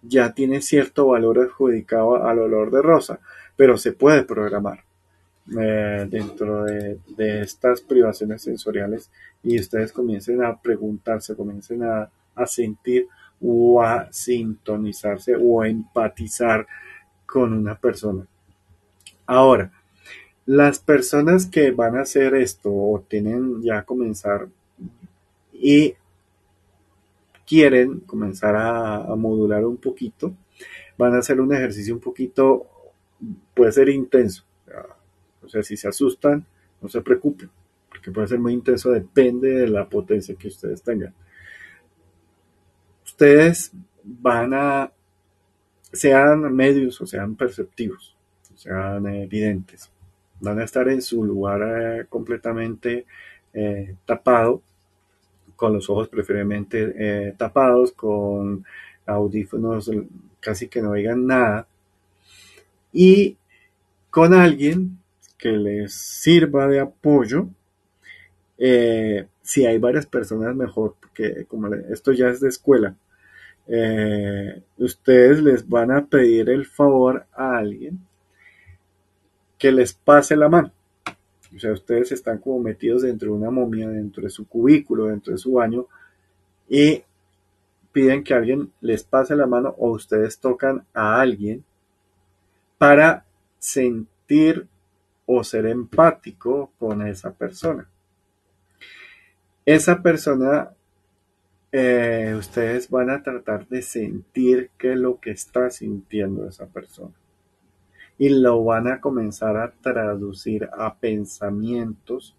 [0.00, 3.20] ya tiene cierto valor adjudicado al olor de rosa,
[3.56, 4.84] pero se puede programar.
[5.46, 6.98] Eh, dentro de,
[7.42, 9.10] estas privaciones sensoriales
[9.42, 12.10] y ustedes comiencen a preguntarse, comiencen a,
[12.46, 13.08] sentir
[13.42, 16.66] o a sintonizarse o a empatizar
[17.26, 18.26] con una persona.
[19.26, 19.72] Ahora,
[20.46, 24.48] las personas que van a hacer esto o tienen ya comenzar
[25.52, 25.94] y
[27.46, 30.34] quieren comenzar a, modular un poquito,
[30.98, 32.66] van a hacer un ejercicio un poquito,
[33.54, 34.44] puede ser intenso.
[35.42, 36.44] O sea, si se asustan,
[36.80, 37.50] no se preocupen,
[37.88, 41.14] porque puede ser muy intenso, depende de la potencia que ustedes tengan.
[43.04, 43.72] Ustedes
[44.02, 44.92] van a,
[45.92, 48.16] sean medios o sean perceptivos,
[48.56, 49.90] sean evidentes,
[50.40, 53.06] van a estar en su lugar eh, completamente
[53.52, 54.62] eh, tapado,
[55.56, 58.64] con los ojos preferiblemente eh, tapados, con
[59.06, 59.90] audífonos
[60.40, 61.66] casi que no oigan nada,
[62.92, 63.36] y
[64.10, 64.98] con alguien
[65.38, 67.48] que les sirva de apoyo.
[69.42, 72.94] Si hay varias personas, mejor, porque como esto ya es de escuela,
[74.78, 78.00] ustedes les van a pedir el favor a alguien
[79.58, 80.72] que les pase la mano.
[81.54, 85.32] O sea, ustedes están como metidos dentro de una momia, dentro de su cubículo, dentro
[85.32, 85.86] de su baño,
[86.68, 87.04] y
[87.92, 91.64] piden que alguien les pase la mano o ustedes tocan a alguien
[92.76, 93.24] para
[93.58, 94.66] sentir
[95.26, 97.88] o ser empático con esa persona.
[99.64, 100.70] Esa persona,
[101.72, 107.14] eh, ustedes van a tratar de sentir qué es lo que está sintiendo esa persona.
[108.18, 112.36] Y lo van a comenzar a traducir a pensamientos.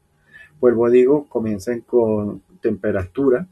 [0.60, 3.48] Vuelvo a digo, comiencen con temperatura,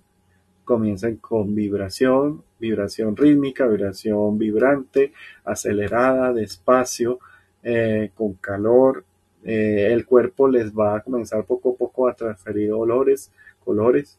[0.63, 5.11] comiencen con vibración, vibración rítmica, vibración vibrante,
[5.43, 7.19] acelerada, despacio,
[7.61, 9.03] eh, con calor.
[9.43, 13.31] Eh, el cuerpo les va a comenzar poco a poco a transferir olores,
[13.63, 14.17] colores,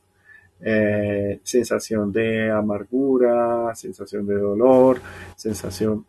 [0.61, 5.01] eh, sensación de amargura, sensación de dolor,
[5.37, 6.05] sensación.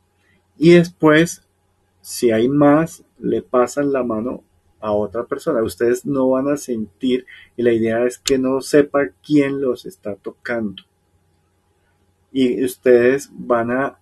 [0.58, 1.42] Y después,
[2.06, 4.44] si hay más, le pasan la mano
[4.80, 5.64] a otra persona.
[5.64, 7.26] Ustedes no van a sentir
[7.58, 10.84] y la idea es que no sepa quién los está tocando.
[12.32, 13.98] Y ustedes van a,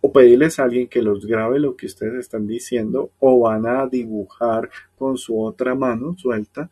[0.00, 3.86] o pedirles a alguien que los grabe lo que ustedes están diciendo o van a
[3.86, 6.68] dibujar con su otra mano suelta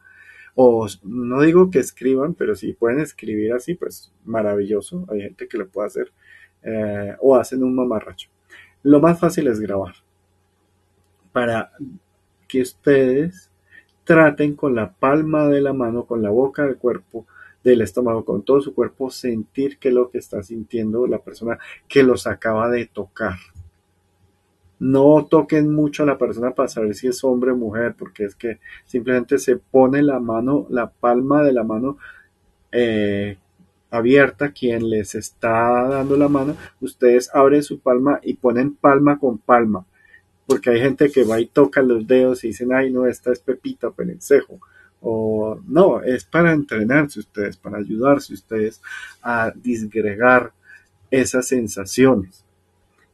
[0.56, 5.06] o no digo que escriban, pero si pueden escribir así, pues maravilloso.
[5.08, 6.12] Hay gente que lo puede hacer.
[6.64, 8.31] Eh, o hacen un mamarracho.
[8.82, 9.94] Lo más fácil es grabar.
[11.32, 11.72] Para
[12.48, 13.50] que ustedes
[14.04, 17.26] traten con la palma de la mano, con la boca del cuerpo,
[17.62, 21.58] del estómago, con todo su cuerpo, sentir qué es lo que está sintiendo la persona
[21.88, 23.36] que los acaba de tocar.
[24.80, 28.34] No toquen mucho a la persona para saber si es hombre o mujer, porque es
[28.34, 31.98] que simplemente se pone la mano, la palma de la mano
[32.72, 33.38] eh,
[33.92, 39.36] abierta, quien les está dando la mano, ustedes abren su palma y ponen palma con
[39.36, 39.84] palma,
[40.46, 43.38] porque hay gente que va y toca los dedos y dicen, ay, no, esta es
[43.40, 44.58] Pepita Perencejo.
[45.02, 48.80] O no, es para entrenarse ustedes, para ayudarse ustedes
[49.20, 50.52] a disgregar
[51.10, 52.44] esas sensaciones.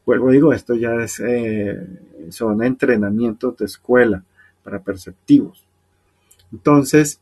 [0.06, 1.76] Vuelvo digo, esto ya es, eh,
[2.28, 4.22] son entrenamientos de escuela
[4.62, 5.66] para perceptivos.
[6.52, 7.20] Entonces,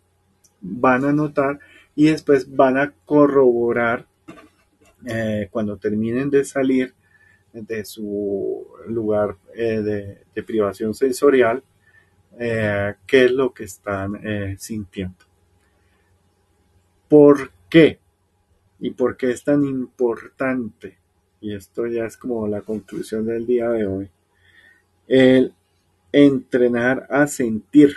[0.61, 1.59] van a notar
[1.97, 4.07] y después van a corroborar
[5.07, 6.95] eh, cuando terminen de salir
[7.53, 11.65] de su lugar eh, de, privación sensorial,
[12.39, 14.21] qué es lo que están
[14.59, 15.25] sintiendo.
[17.09, 17.99] ¿Por qué?
[18.79, 20.99] ¿Y por qué es tan importante
[21.41, 24.11] y esto ya es como la conclusión del día de hoy,
[25.07, 25.55] el
[26.13, 27.97] entrenar a sentir.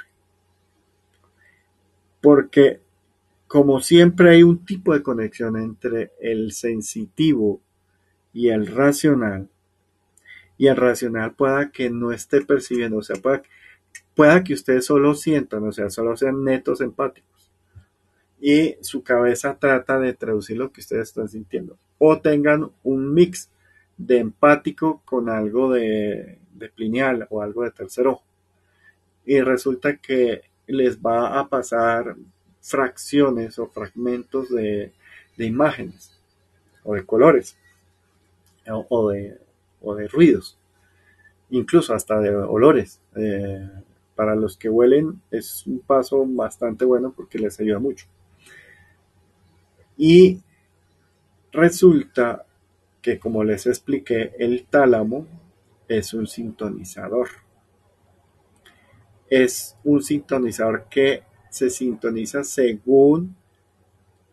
[2.21, 2.81] Porque
[3.49, 7.59] como siempre hay un tipo de conexión entre el sensitivo
[8.31, 9.49] y el racional,
[10.57, 13.43] y el racional pueda que no esté percibiendo, o sea, pueda,
[14.15, 17.29] pueda que ustedes solo sientan, o sea, solo sean netos empáticos
[18.41, 21.77] y su cabeza trata de traducir lo que ustedes están sintiendo.
[21.97, 23.49] O tengan un mix
[23.97, 28.23] de empático con algo de, de plineal o algo de tercer ojo.
[29.25, 32.15] Y resulta que les va a pasar
[32.61, 34.93] fracciones o fragmentos de,
[35.37, 36.19] imágenes
[36.83, 37.57] o de colores
[38.67, 39.37] o, de,
[39.81, 40.57] o, de, ruidos,
[41.49, 43.01] incluso hasta de olores.
[43.15, 43.69] Eh,
[44.19, 48.05] para los que huelen es un paso bastante bueno porque les ayuda mucho.
[49.95, 50.41] Y
[51.53, 52.45] resulta
[53.01, 55.25] que, como les expliqué, el tálamo
[55.87, 57.29] es un sintonizador.
[59.29, 63.35] Es un sintonizador que se sintoniza según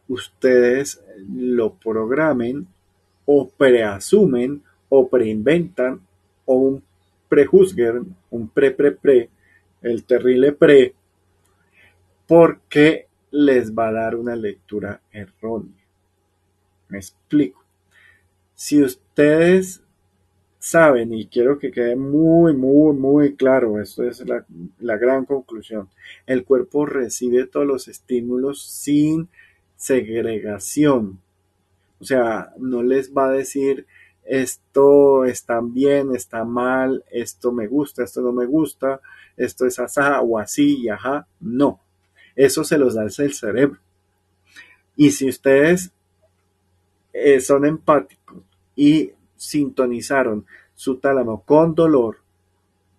[0.08, 1.02] ustedes
[1.34, 2.66] lo programen
[3.24, 6.00] o preasumen o preinventan
[6.44, 6.82] o un
[7.28, 9.28] prejuzguen, un pre-pre-pre,
[9.82, 10.94] el terrible pre,
[12.26, 15.84] porque les va a dar una lectura errónea.
[16.88, 17.64] Me explico.
[18.54, 19.82] Si ustedes
[20.66, 24.44] saben, y quiero que quede muy, muy, muy claro, esto es la,
[24.80, 25.88] la, gran conclusión,
[26.26, 29.28] el cuerpo recibe todos los estímulos sin
[29.76, 31.20] segregación.
[32.00, 33.86] O sea, no les va a decir
[34.24, 39.00] esto está bien, está mal, esto me gusta, esto no me gusta,
[39.36, 41.28] esto es asá o así y ajá.
[41.38, 41.80] No.
[42.34, 43.78] Eso se los da el cerebro.
[44.96, 45.92] Y si ustedes
[47.12, 48.42] eh, son empáticos
[48.74, 52.18] y sintonizaron su tálamo con dolor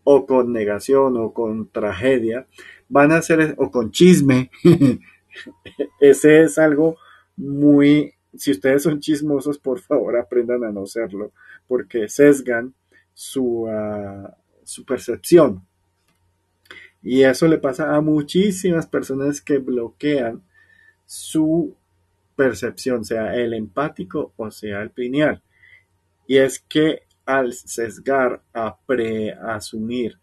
[0.03, 2.47] o con negación o con tragedia,
[2.89, 4.49] van a hacer, o con chisme,
[5.99, 6.97] ese es algo
[7.35, 11.31] muy, si ustedes son chismosos, por favor aprendan a no serlo,
[11.67, 12.73] porque sesgan
[13.13, 15.67] su, ah, su percepción
[17.01, 20.43] y eso le pasa a muchísimas personas que bloquean
[21.05, 21.75] su
[22.35, 25.41] percepción, sea el empático o sea el pineal.
[26.27, 30.17] Y es que al sesgar, a preasumir,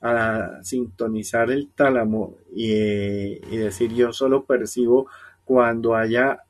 [0.00, 5.06] a sintonizar el tálamo y, decir yo solo percibo
[5.44, 6.40] cuando haya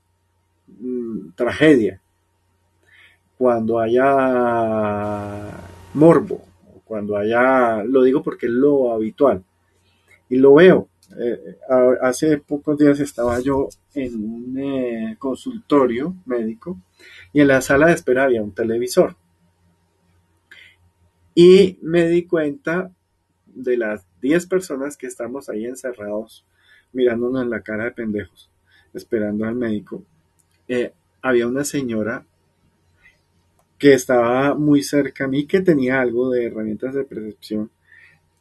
[0.66, 2.00] mm, tragedia,
[3.36, 5.52] cuando haya
[5.94, 6.42] morbo,
[6.84, 9.44] cuando haya, lo digo porque es lo habitual,
[10.28, 10.88] y lo veo.
[11.16, 11.58] Eh,
[12.02, 16.78] hace pocos días estaba yo en un eh, consultorio médico
[17.32, 19.16] y en la sala de espera había un televisor.
[21.34, 22.90] Y me di cuenta
[23.46, 26.44] de las 10 personas que estamos ahí encerrados,
[26.92, 28.50] mirándonos en la cara de pendejos,
[28.92, 30.02] esperando al médico.
[30.66, 32.24] Eh, había una señora
[33.78, 37.70] que estaba muy cerca a mí, que tenía algo de herramientas de percepción,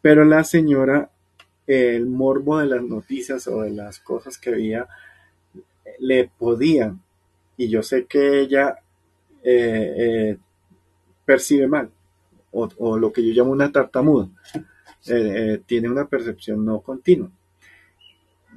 [0.02, 1.12] pero la señora,
[1.68, 4.88] el morbo de las noticias o de las cosas que veía,
[6.00, 6.96] le podía,
[7.58, 8.78] y yo sé que ella
[9.44, 10.38] eh, eh,
[11.26, 11.92] percibe mal,
[12.52, 14.30] o, lo que yo llamo una tartamuda,
[15.08, 17.30] eh, tiene una percepción no continua.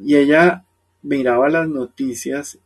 [0.01, 0.65] Y ella
[1.03, 2.59] miraba las noticias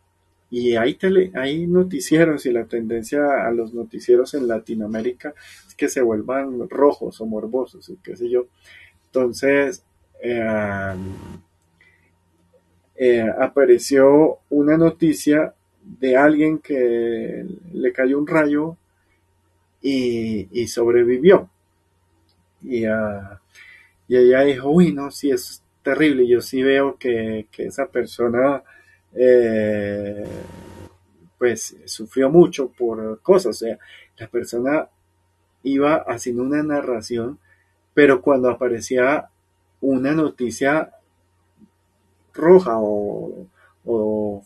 [0.51, 5.35] y hay, tele, hay noticieros y la tendencia a los noticieros en Latinoamérica
[5.67, 8.47] es que se vuelvan rojos o morbosos, y qué sé yo.
[9.07, 9.85] Entonces,
[10.25, 10.95] eh,
[12.97, 15.53] eh, apareció una noticia
[15.83, 18.77] de alguien que le cayó un rayo
[19.83, 21.51] y, sobrevivió.
[22.63, 23.37] Y, uh,
[24.09, 26.27] y, ella dijo, uy, no, sí, es terrible.
[26.27, 28.63] Yo sí veo que, que esa persona
[29.15, 30.25] eh,
[31.37, 33.57] pues sufrió mucho por cosas.
[33.57, 33.79] O sea,
[34.17, 34.89] la persona
[35.63, 37.39] iba haciendo una narración,
[37.93, 39.29] pero cuando aparecía
[39.85, 40.91] una noticia
[42.33, 43.47] roja o,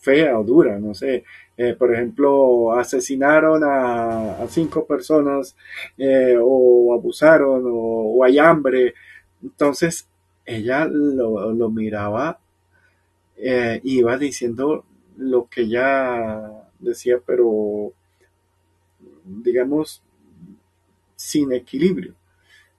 [0.01, 1.25] fea o dura, no sé,
[1.57, 5.57] eh, por ejemplo, asesinaron a, cinco personas
[5.97, 8.95] eh, o abusaron o, hay hambre,
[9.43, 10.09] entonces
[10.45, 12.39] ella lo, lo miraba
[13.41, 14.85] eh, iba diciendo
[15.17, 16.51] lo que ella
[16.81, 17.93] decía, pero
[19.25, 20.03] digamos
[21.15, 22.15] sin equilibrio.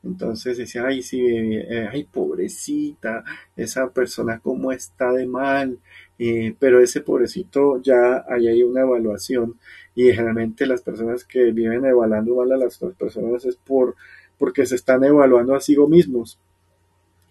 [0.03, 3.23] Entonces decía, ay, sí, eh, ay, pobrecita,
[3.55, 5.79] esa persona cómo está de mal,
[6.17, 9.59] eh, pero ese pobrecito ya ahí hay una evaluación
[9.95, 13.95] y generalmente las personas que viven evaluando mal a las otras personas es por
[14.37, 16.39] porque se están evaluando a sí mismos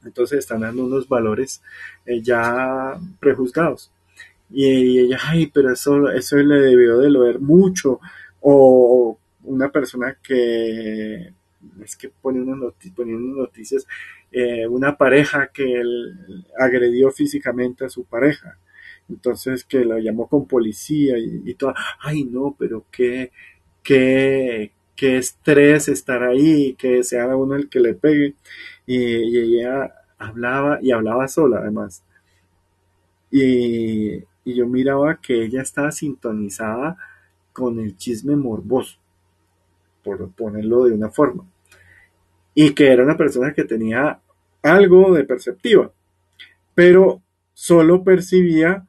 [0.04, 1.62] entonces están dando unos valores
[2.06, 3.90] eh, ya prejuzgados.
[4.50, 8.00] Y, ella, ay, pero eso, eso le debió de loer mucho.
[8.40, 11.32] O una persona que
[11.82, 13.86] es que pone unas noticias,
[14.32, 15.82] eh, una pareja que
[16.59, 18.59] agredió físicamente a su pareja.
[19.09, 23.32] Entonces que la llamó con policía y, y todo, ay no, pero qué,
[23.82, 28.35] qué, qué estrés estar ahí, que sea uno el que le pegue
[28.85, 32.02] y, ella hablaba y hablaba sola además.
[33.30, 36.97] Y, yo miraba que ella estaba sintonizada
[37.52, 38.98] con el chisme morboso,
[40.09, 41.44] por ponerlo de una forma.
[42.55, 44.20] Y que era una persona que tenía
[44.62, 45.93] algo de perceptiva,
[46.74, 47.20] pero
[47.52, 48.86] solo percibía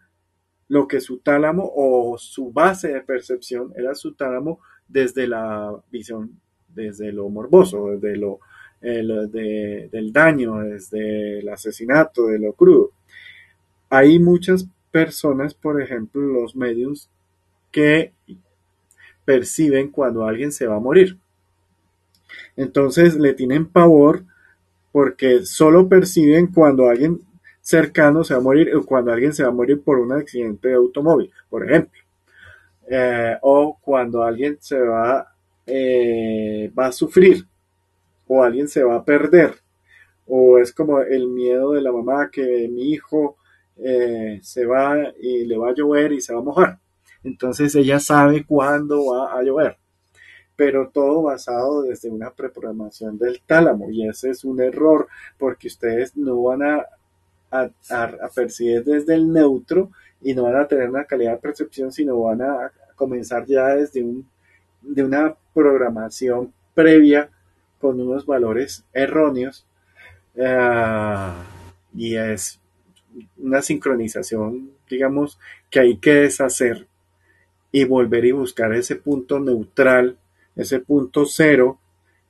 [0.70, 6.40] lo que su tálamo o su base de percepción era su tálamo desde la visión,
[6.68, 8.40] desde lo morboso, desde lo
[8.80, 12.91] del daño, desde el asesinato, de lo crudo.
[13.90, 17.10] Hay muchas personas, por ejemplo, los medios,
[17.72, 18.14] que
[19.30, 21.19] perciben cuando alguien se va a morir.
[22.56, 24.23] Entonces le tienen pavor
[24.91, 27.22] porque solo perciben cuando alguien
[27.61, 30.69] cercano se va a morir o cuando alguien se va a morir por un accidente
[30.69, 32.01] de automóvil, por ejemplo.
[32.89, 35.31] Eh, o cuando alguien se va,
[35.68, 37.45] eh, va a sufrir
[38.26, 39.53] o alguien se va a perder,
[40.26, 43.38] o es como el miedo de la mamá que mi hijo
[43.77, 46.80] eh, se va y le va a llover y se va a mojar.
[47.24, 49.78] Entonces ella sabe cuándo va a llover,
[50.56, 56.16] pero todo basado desde una preprogramación del tálamo y ese es un error porque ustedes
[56.16, 56.86] no van a,
[57.52, 59.91] a percibir desde el neutro
[60.22, 64.04] y no van a tener una calidad de percepción, sino van a comenzar ya desde
[64.04, 64.28] un,
[64.82, 67.30] de una programación previa
[67.80, 69.66] con unos valores erróneos
[70.36, 71.32] eh,
[71.96, 72.60] y es
[73.38, 75.40] una sincronización, digamos,
[75.70, 76.88] que hay que deshacer
[77.72, 80.18] y volver y buscar ese punto neutral,
[80.56, 81.80] ese punto cero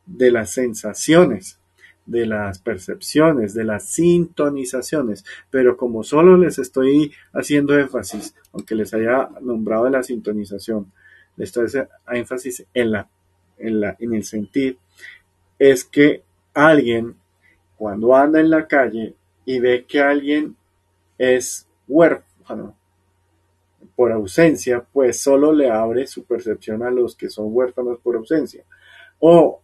[0.06, 1.60] de las sensaciones,
[2.06, 5.24] de las percepciones, de las sintonizaciones.
[5.50, 10.92] Pero como solo les estoy haciendo énfasis, aunque les haya nombrado la sintonización,
[11.38, 13.10] les estoy haciendo énfasis en, la,
[13.58, 14.78] en, la, en el sentir,
[15.58, 17.16] es que alguien,
[17.78, 20.56] cuando anda en la calle y ve que alguien
[21.18, 22.79] es huérfano
[24.00, 28.64] por ausencia, pues solo le abre su percepción a los que son huérfanos por ausencia.
[29.20, 29.62] O,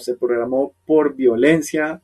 [0.00, 2.02] se programó por violencia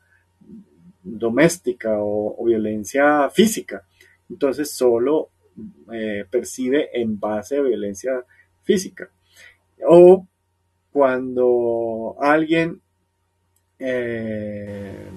[1.02, 3.82] doméstica o, violencia física.
[4.30, 5.30] Entonces solo
[5.92, 8.24] eh, percibe en base a violencia
[8.62, 9.10] física.
[9.84, 10.28] O
[10.92, 12.80] cuando alguien,
[13.80, 15.10] eh,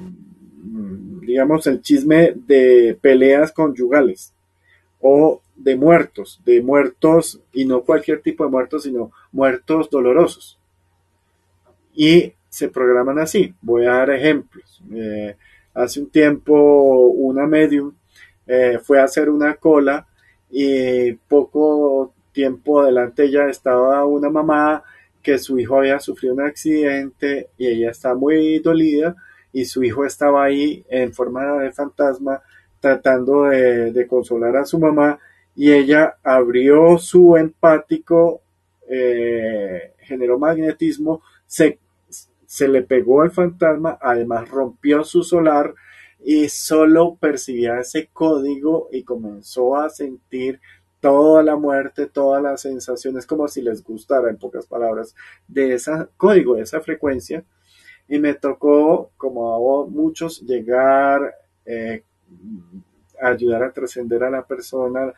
[1.22, 4.34] digamos, el chisme de peleas conyugales
[5.02, 10.60] o de muertos, de muertos y no cualquier tipo de muertos, sino muertos dolorosos.
[11.94, 13.54] Y se programan así.
[13.62, 14.82] Voy a dar ejemplos.
[14.94, 15.36] Eh,
[15.74, 17.94] hace un tiempo una medium
[18.48, 20.06] eh, fue a hacer una cola
[20.50, 24.84] y poco tiempo adelante ya estaba una mamá
[25.22, 29.16] que su hijo había sufrido un accidente y ella está muy dolida
[29.54, 32.42] y su hijo estaba ahí en forma de fantasma
[32.82, 35.20] tratando de, consolar a su mamá
[35.56, 38.42] y ella abrió su empático,
[38.90, 41.80] eh, generó magnetismo, se,
[42.46, 45.74] se le pegó al fantasma, además rompió su solar
[46.24, 50.60] y solo percibía ese código y comenzó a sentir
[51.00, 55.16] toda la muerte, todas las sensaciones, como si les gustara, en pocas palabras,
[55.48, 57.44] de ese código, de esa frecuencia.
[58.08, 61.34] Y me tocó, como a muchos, llegar,
[61.66, 62.04] eh,
[63.22, 65.14] ayudar a trascender a la persona,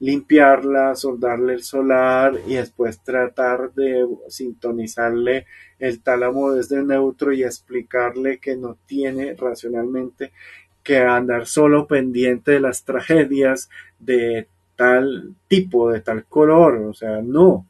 [0.00, 5.46] limpiarla, soldarle el solar y después tratar de sintonizarle
[5.78, 10.32] el tálamo desde neutro y explicarle que no tiene racionalmente
[10.82, 14.46] que andar solo pendiente de las tragedias de
[14.76, 17.66] tal tipo, de tal color, o sea, no,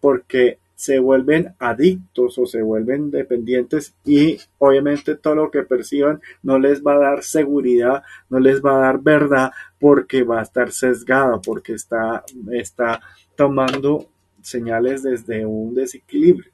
[0.00, 6.60] porque se vuelven adictos o se vuelven dependientes y obviamente todo lo que perciban no
[6.60, 9.50] les va a dar seguridad, no les va a dar verdad
[9.80, 12.22] porque va a estar sesgada, porque está,
[12.52, 13.00] está
[13.34, 14.06] tomando
[14.40, 16.52] señales desde un desequilibrio.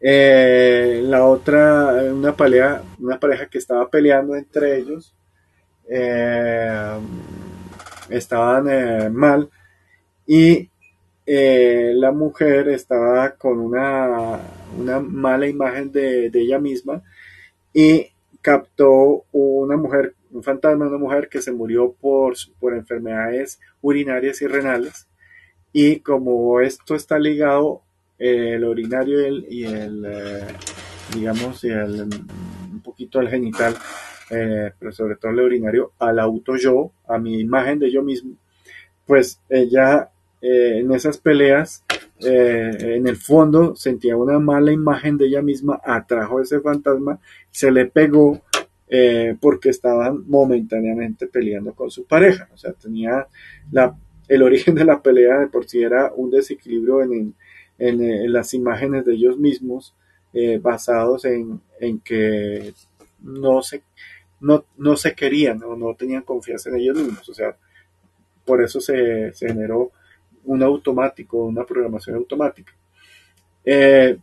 [0.00, 5.14] Eh, la otra, una pelea, una pareja que estaba peleando entre ellos,
[5.88, 6.98] eh,
[8.10, 9.48] estaban eh, mal
[10.26, 10.68] y
[11.30, 14.40] eh, la mujer estaba con una,
[14.78, 17.02] una mala imagen de, ella misma
[17.74, 18.06] y
[18.40, 24.40] captó una mujer, un fantasma de una mujer que se murió por, por enfermedades urinarias
[24.40, 25.06] y renales.
[25.70, 27.82] Y como esto está ligado,
[28.18, 30.46] eh, el urinario y el, eh,
[31.14, 32.08] digamos, el,
[32.72, 33.76] un poquito al genital,
[34.30, 38.34] pero sobre todo el urinario, al auto yo, a mi imagen de yo mismo,
[39.04, 40.10] pues ella
[40.40, 41.84] eh, en esas peleas,
[42.20, 47.18] eh, en el fondo sentía una mala imagen de ella misma, atrajo ese fantasma,
[47.50, 48.40] se le pegó
[48.88, 52.48] eh, porque estaban momentáneamente peleando con su pareja.
[52.54, 53.26] O sea, tenía
[53.72, 53.96] la,
[54.28, 57.34] el origen de la pelea de por sí era un desequilibrio en,
[57.78, 59.94] en, las imágenes de ellos mismos,
[60.60, 62.72] basados en, en, que
[63.22, 63.82] no se,
[64.40, 67.28] no, no se querían o no tenían confianza en ellos mismos.
[67.28, 67.56] O sea,
[68.44, 69.90] por eso se, se generó
[70.48, 72.72] un automático, una programación automática.
[73.64, 74.16] Eh,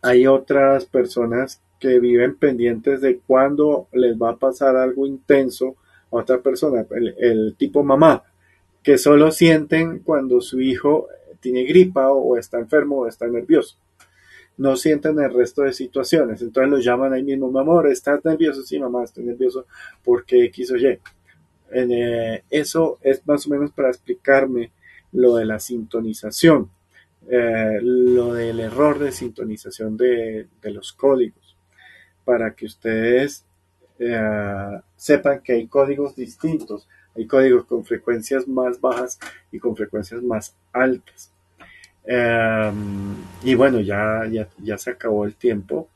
[0.00, 5.76] hay otras personas que viven pendientes de cuándo les va a pasar algo intenso
[6.10, 8.24] a otra persona, el, tipo mamá,
[8.82, 11.08] que solo sienten cuando su hijo
[11.40, 13.76] tiene gripa o está enfermo o está nervioso.
[14.56, 16.40] No sienten el resto de situaciones.
[16.40, 18.62] Entonces lo llaman ahí mismo, mamá, ¿estás nervioso?
[18.62, 19.66] Sí, mamá, estoy nervioso
[20.02, 20.98] porque X o Y.
[21.72, 24.70] Eh, eso es más o menos para explicarme
[25.16, 26.70] lo de la sintonización,
[27.28, 31.56] eh, lo del error de sintonización de, los códigos,
[32.24, 33.44] para que ustedes
[33.98, 36.86] eh, sepan que hay códigos distintos,
[37.16, 39.18] hay códigos con frecuencias más bajas
[39.50, 41.32] y con frecuencias más altas.
[42.04, 44.22] Em, y bueno, ya,
[44.62, 45.88] ya, se acabó el tiempo.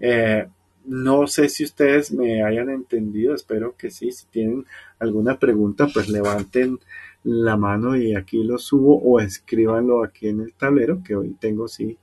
[0.00, 0.46] Eh,
[0.84, 4.10] no sé si ustedes me hayan entendido, espero que sí.
[4.10, 4.66] Si tienen
[4.98, 6.80] alguna pregunta, pues levanten
[7.24, 11.68] la mano y aquí lo subo o escríbanlo aquí en el tablero, que hoy tengo
[11.68, 11.96] sí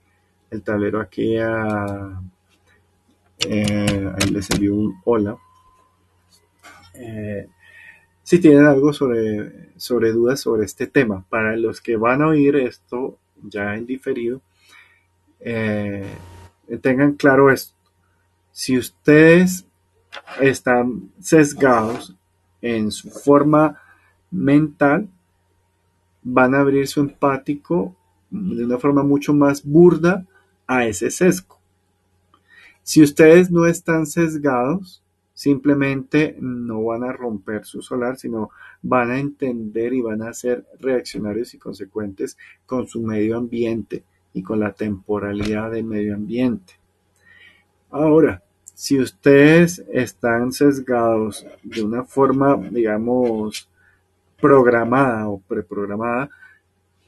[0.50, 2.20] el tablero aquí a,
[3.46, 5.36] eh, ahí les envío un hola.
[6.94, 7.48] Eh,
[8.22, 12.56] si tienen algo sobre, sobre dudas sobre este tema, para los que van a oír
[12.56, 14.40] esto ya en diferido,
[15.40, 16.06] eh,
[16.82, 17.74] tengan claro esto.
[18.52, 19.66] Si ustedes
[20.40, 22.14] están sesgados
[22.60, 23.80] en su forma
[24.30, 25.08] mental,
[26.22, 27.94] van a abrir su empático
[28.30, 30.26] de una forma mucho más burda
[30.66, 31.58] a ese sesgo.
[32.82, 35.02] Si ustedes no están sesgados,
[35.34, 38.50] simplemente no van a romper su solar, sino
[38.82, 42.36] van a entender y van a ser reaccionarios y consecuentes
[42.66, 46.74] con su medio ambiente y con la temporalidad del medio ambiente.
[47.90, 48.42] Ahora,
[48.80, 53.67] Si ustedes están sesgados de una forma, digamos,
[54.40, 56.30] programada o preprogramada,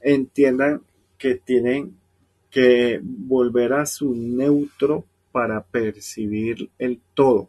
[0.01, 0.83] entiendan
[1.17, 1.95] que tienen
[2.51, 7.49] que volver a su neutro para percibir el todo.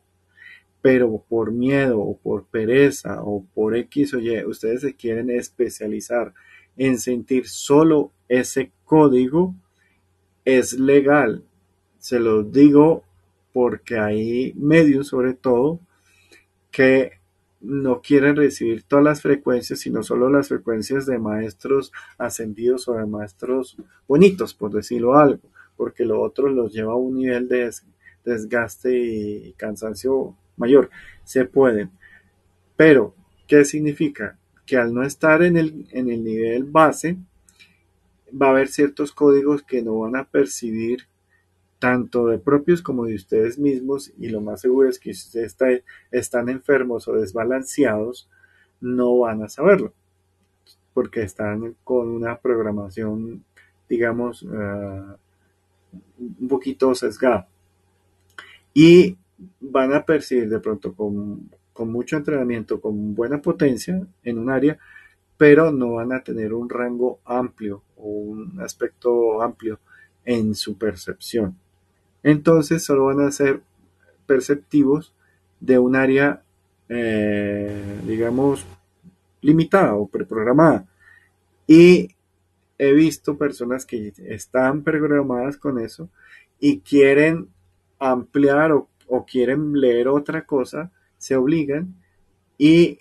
[0.82, 6.34] Pero por miedo o por pereza o por X o Y, ustedes se quieren especializar
[6.78, 9.56] en sentir solo ese código,
[10.46, 11.44] es legal.
[12.00, 13.04] Se lo digo
[13.54, 15.80] porque hay medios sobre todo
[16.72, 17.21] que
[17.62, 23.06] no quieren recibir todas las frecuencias, sino solo las frecuencias de maestros ascendidos o de
[23.06, 23.78] maestros
[24.08, 25.42] bonitos, por decirlo algo,
[25.78, 27.72] porque lo otro los lleva a un nivel de
[28.26, 30.90] desgaste y cansancio mayor.
[31.24, 31.92] Se pueden.
[32.76, 33.16] Pero,
[33.48, 34.38] ¿qué significa?
[34.66, 37.18] Que al no estar en el, en el nivel base,
[38.40, 41.08] va a haber ciertos códigos que no van a percibir
[41.82, 45.84] tanto de propios como de ustedes mismos, y lo más seguro es que si ustedes
[46.12, 48.30] están enfermos o desbalanceados,
[48.82, 49.92] no van a saberlo,
[50.94, 53.44] porque están con una programación,
[53.90, 55.18] digamos, uh,
[56.20, 57.48] un poquito sesgada.
[58.76, 59.18] Y
[59.60, 64.78] van a percibir de pronto con, con mucho entrenamiento, con buena potencia en un área,
[65.36, 69.80] pero no van a tener un rango amplio o un aspecto amplio
[70.24, 71.58] en su percepción
[72.24, 73.62] entonces solo van a ser
[74.26, 75.14] perceptivos
[75.60, 76.44] de un área,
[76.90, 78.66] eh, digamos,
[79.42, 80.88] limitada o preprogramada.
[81.68, 82.16] Y
[82.78, 86.10] he visto personas que están programadas con eso
[86.60, 87.50] y quieren
[88.00, 91.96] ampliar o, o quieren leer otra cosa, se obligan
[92.58, 93.00] y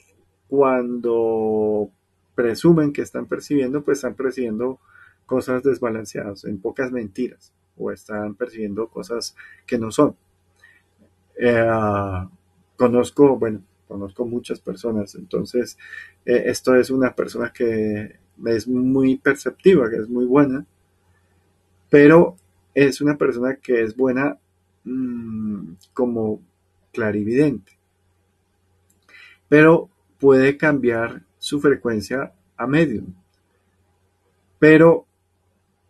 [0.49, 1.91] cuando
[2.35, 4.81] presumen que están percibiendo, pues están percibiendo
[5.27, 9.35] cosas desbalanceadas, en pocas mentiras o están percibiendo cosas
[9.67, 10.15] que no son.
[11.37, 12.27] Eh,
[12.77, 15.79] conozco, bueno, conozco muchas personas, entonces
[16.25, 20.65] eh, esto es una persona que es muy perceptiva, que es muy buena,
[21.89, 22.37] pero
[22.75, 24.39] es una persona que es buena
[24.85, 26.41] mmm, como
[26.93, 27.73] clarividente,
[29.49, 29.89] pero
[30.19, 33.15] puede cambiar su frecuencia a medium.
[34.59, 35.07] Pero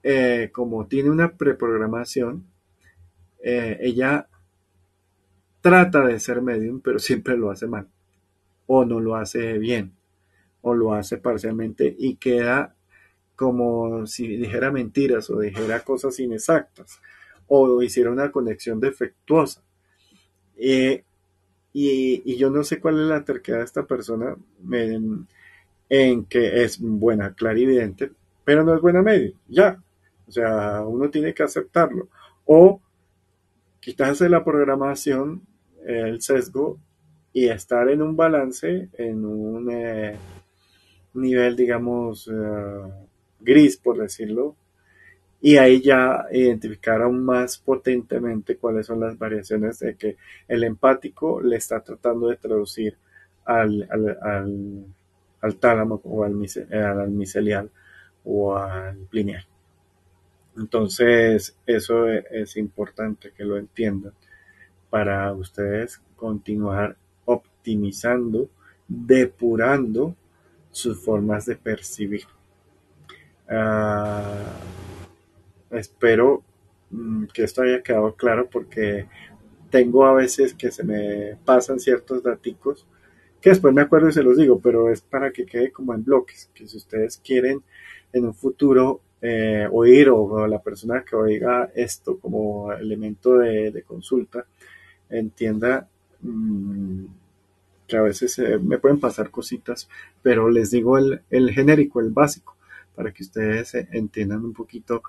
[0.03, 2.45] eh, como tiene una preprogramación,
[3.43, 4.29] eh, ella
[5.61, 7.89] trata de ser medium, pero siempre lo hace mal,
[8.67, 9.93] o no lo hace bien,
[10.63, 12.75] o lo hace parcialmente y queda
[13.37, 17.01] como si dijera mentiras o dijera cosas inexactas,
[17.47, 19.63] o hiciera una conexión defectuosa.
[20.59, 21.05] Eh,
[21.73, 24.37] y, y, yo no sé cuál es la terquedad de esta persona
[25.89, 28.11] en, que es buena clarividente,
[28.45, 29.33] pero no es buena medio.
[29.49, 29.83] Ya,
[30.31, 32.09] o sea, uno tiene que aceptarlo.
[32.45, 32.81] O
[33.81, 35.43] quitarse la programación,
[35.85, 36.79] el sesgo,
[37.33, 40.17] y estar en un balance, en un eh,
[41.15, 42.93] nivel, digamos, uh,
[43.41, 44.55] gris, por decirlo,
[45.41, 50.17] y ahí ya identificar aún más potentemente cuáles son las variaciones de que
[50.47, 52.97] el empático le está tratando de traducir
[53.45, 54.87] al, al,
[55.41, 56.35] al, tálamo o al,
[56.73, 57.71] al micelial
[58.25, 59.50] o al lineal.
[60.57, 64.13] Entonces, eso e, es importante que lo entiendan
[64.89, 68.49] para ustedes continuar optimizando,
[68.89, 70.17] depurando
[70.71, 72.25] sus formas de percibir.
[73.49, 74.47] Uh,
[75.71, 76.45] espero
[76.91, 79.09] mm, que esto haya quedado claro porque
[79.71, 82.87] tengo a veces que se me pasan ciertos daticos
[83.41, 86.05] que después me acuerdo y se los digo, pero es para que quede como en
[86.05, 87.63] bloques, que si ustedes quieren
[88.13, 94.47] en un futuro eh, oír o, la persona que oiga esto como elemento de, consulta
[95.09, 95.89] entienda
[96.23, 97.05] mmm,
[97.87, 99.89] que a veces eh, me pueden pasar cositas,
[100.23, 102.57] pero les digo el, el, genérico, el básico,
[102.95, 105.03] para que ustedes entiendan un poquito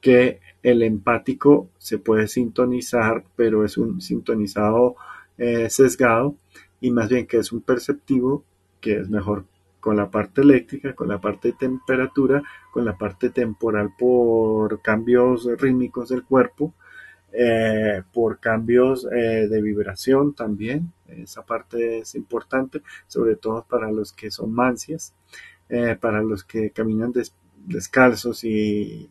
[0.00, 4.96] que el empático se puede sintonizar, pero es un sintonizado
[5.38, 6.36] eh, sesgado
[6.80, 8.44] y más bien que es un perceptivo
[8.80, 9.44] que es mejor
[9.82, 12.40] con la parte eléctrica, con la parte de temperatura,
[12.70, 16.72] con la parte temporal por cambios rítmicos del cuerpo,
[17.32, 20.92] eh, por cambios eh, de vibración también.
[21.08, 25.14] Esa parte es importante, sobre todo para los que son mancias,
[25.68, 27.34] eh, para los que caminan des
[27.66, 29.10] descalzos y,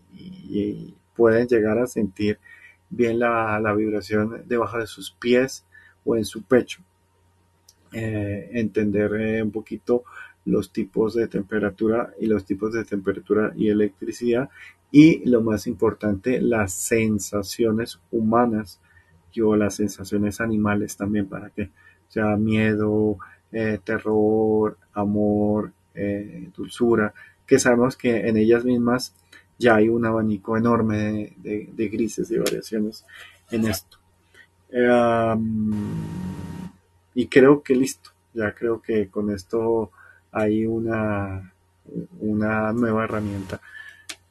[1.15, 2.39] pueden llegar a sentir
[2.89, 5.65] bien la, vibración debajo de sus pies
[6.05, 6.81] o en su pecho.
[7.91, 10.05] entender un poquito
[10.45, 14.49] los tipos de temperatura y los tipos de temperatura y electricidad
[14.91, 18.79] y lo más importante, las sensaciones humanas
[19.33, 21.69] y o las sensaciones animales también para que
[22.09, 23.17] sea miedo,
[23.51, 27.13] eh, terror, amor, eh, dulzura,
[27.47, 29.13] que sabemos que en ellas mismas
[29.57, 33.05] ya hay un abanico enorme de, grises y variaciones
[33.51, 33.97] en esto.
[37.13, 39.91] y creo que listo, ya creo que con esto
[40.31, 41.53] hay una,
[42.19, 43.61] una nueva herramienta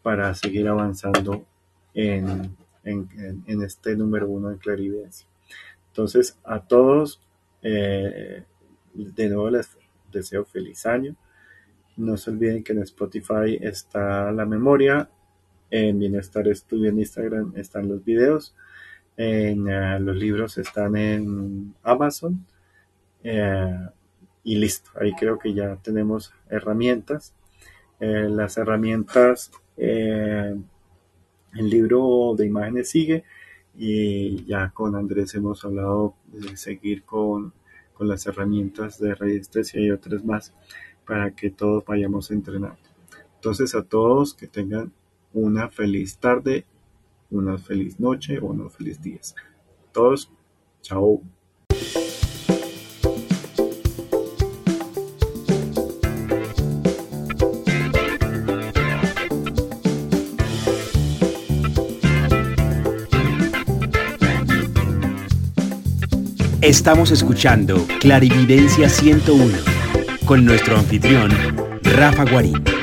[0.03, 1.45] para seguir avanzando
[1.95, 2.57] en,
[3.47, 5.27] este número uno en clarividencia.
[5.89, 7.21] Entonces, a todos,
[7.63, 8.45] eh,
[8.95, 9.77] de nuevo les
[10.11, 11.15] deseo feliz año.
[11.97, 15.11] No se olviden que en Spotify está la memoria,
[15.71, 18.55] en Bienestar Estudio en Instagram están los videos,
[19.17, 22.45] en eh, los libros están en Amazon.
[23.23, 23.79] Eh,
[24.43, 27.35] y listo, ahí creo que ya tenemos herramientas.
[28.01, 29.53] las herramientas
[31.55, 33.25] el libro de imágenes sigue
[33.77, 37.53] y ya con Andrés hemos hablado de seguir con,
[37.99, 40.55] las herramientas de resistencia y otras más
[41.07, 42.79] para que todos vayamos entrenando.
[43.35, 44.91] Entonces a todos que tengan
[45.35, 46.65] una feliz tarde,
[47.31, 49.35] una feliz noche o unos feliz días.
[49.93, 50.33] Todos,
[50.81, 51.21] chao.
[66.63, 69.57] Estamos escuchando Clarividencia 101
[70.27, 71.31] con nuestro anfitrión,
[71.83, 72.80] Rafa Guarín.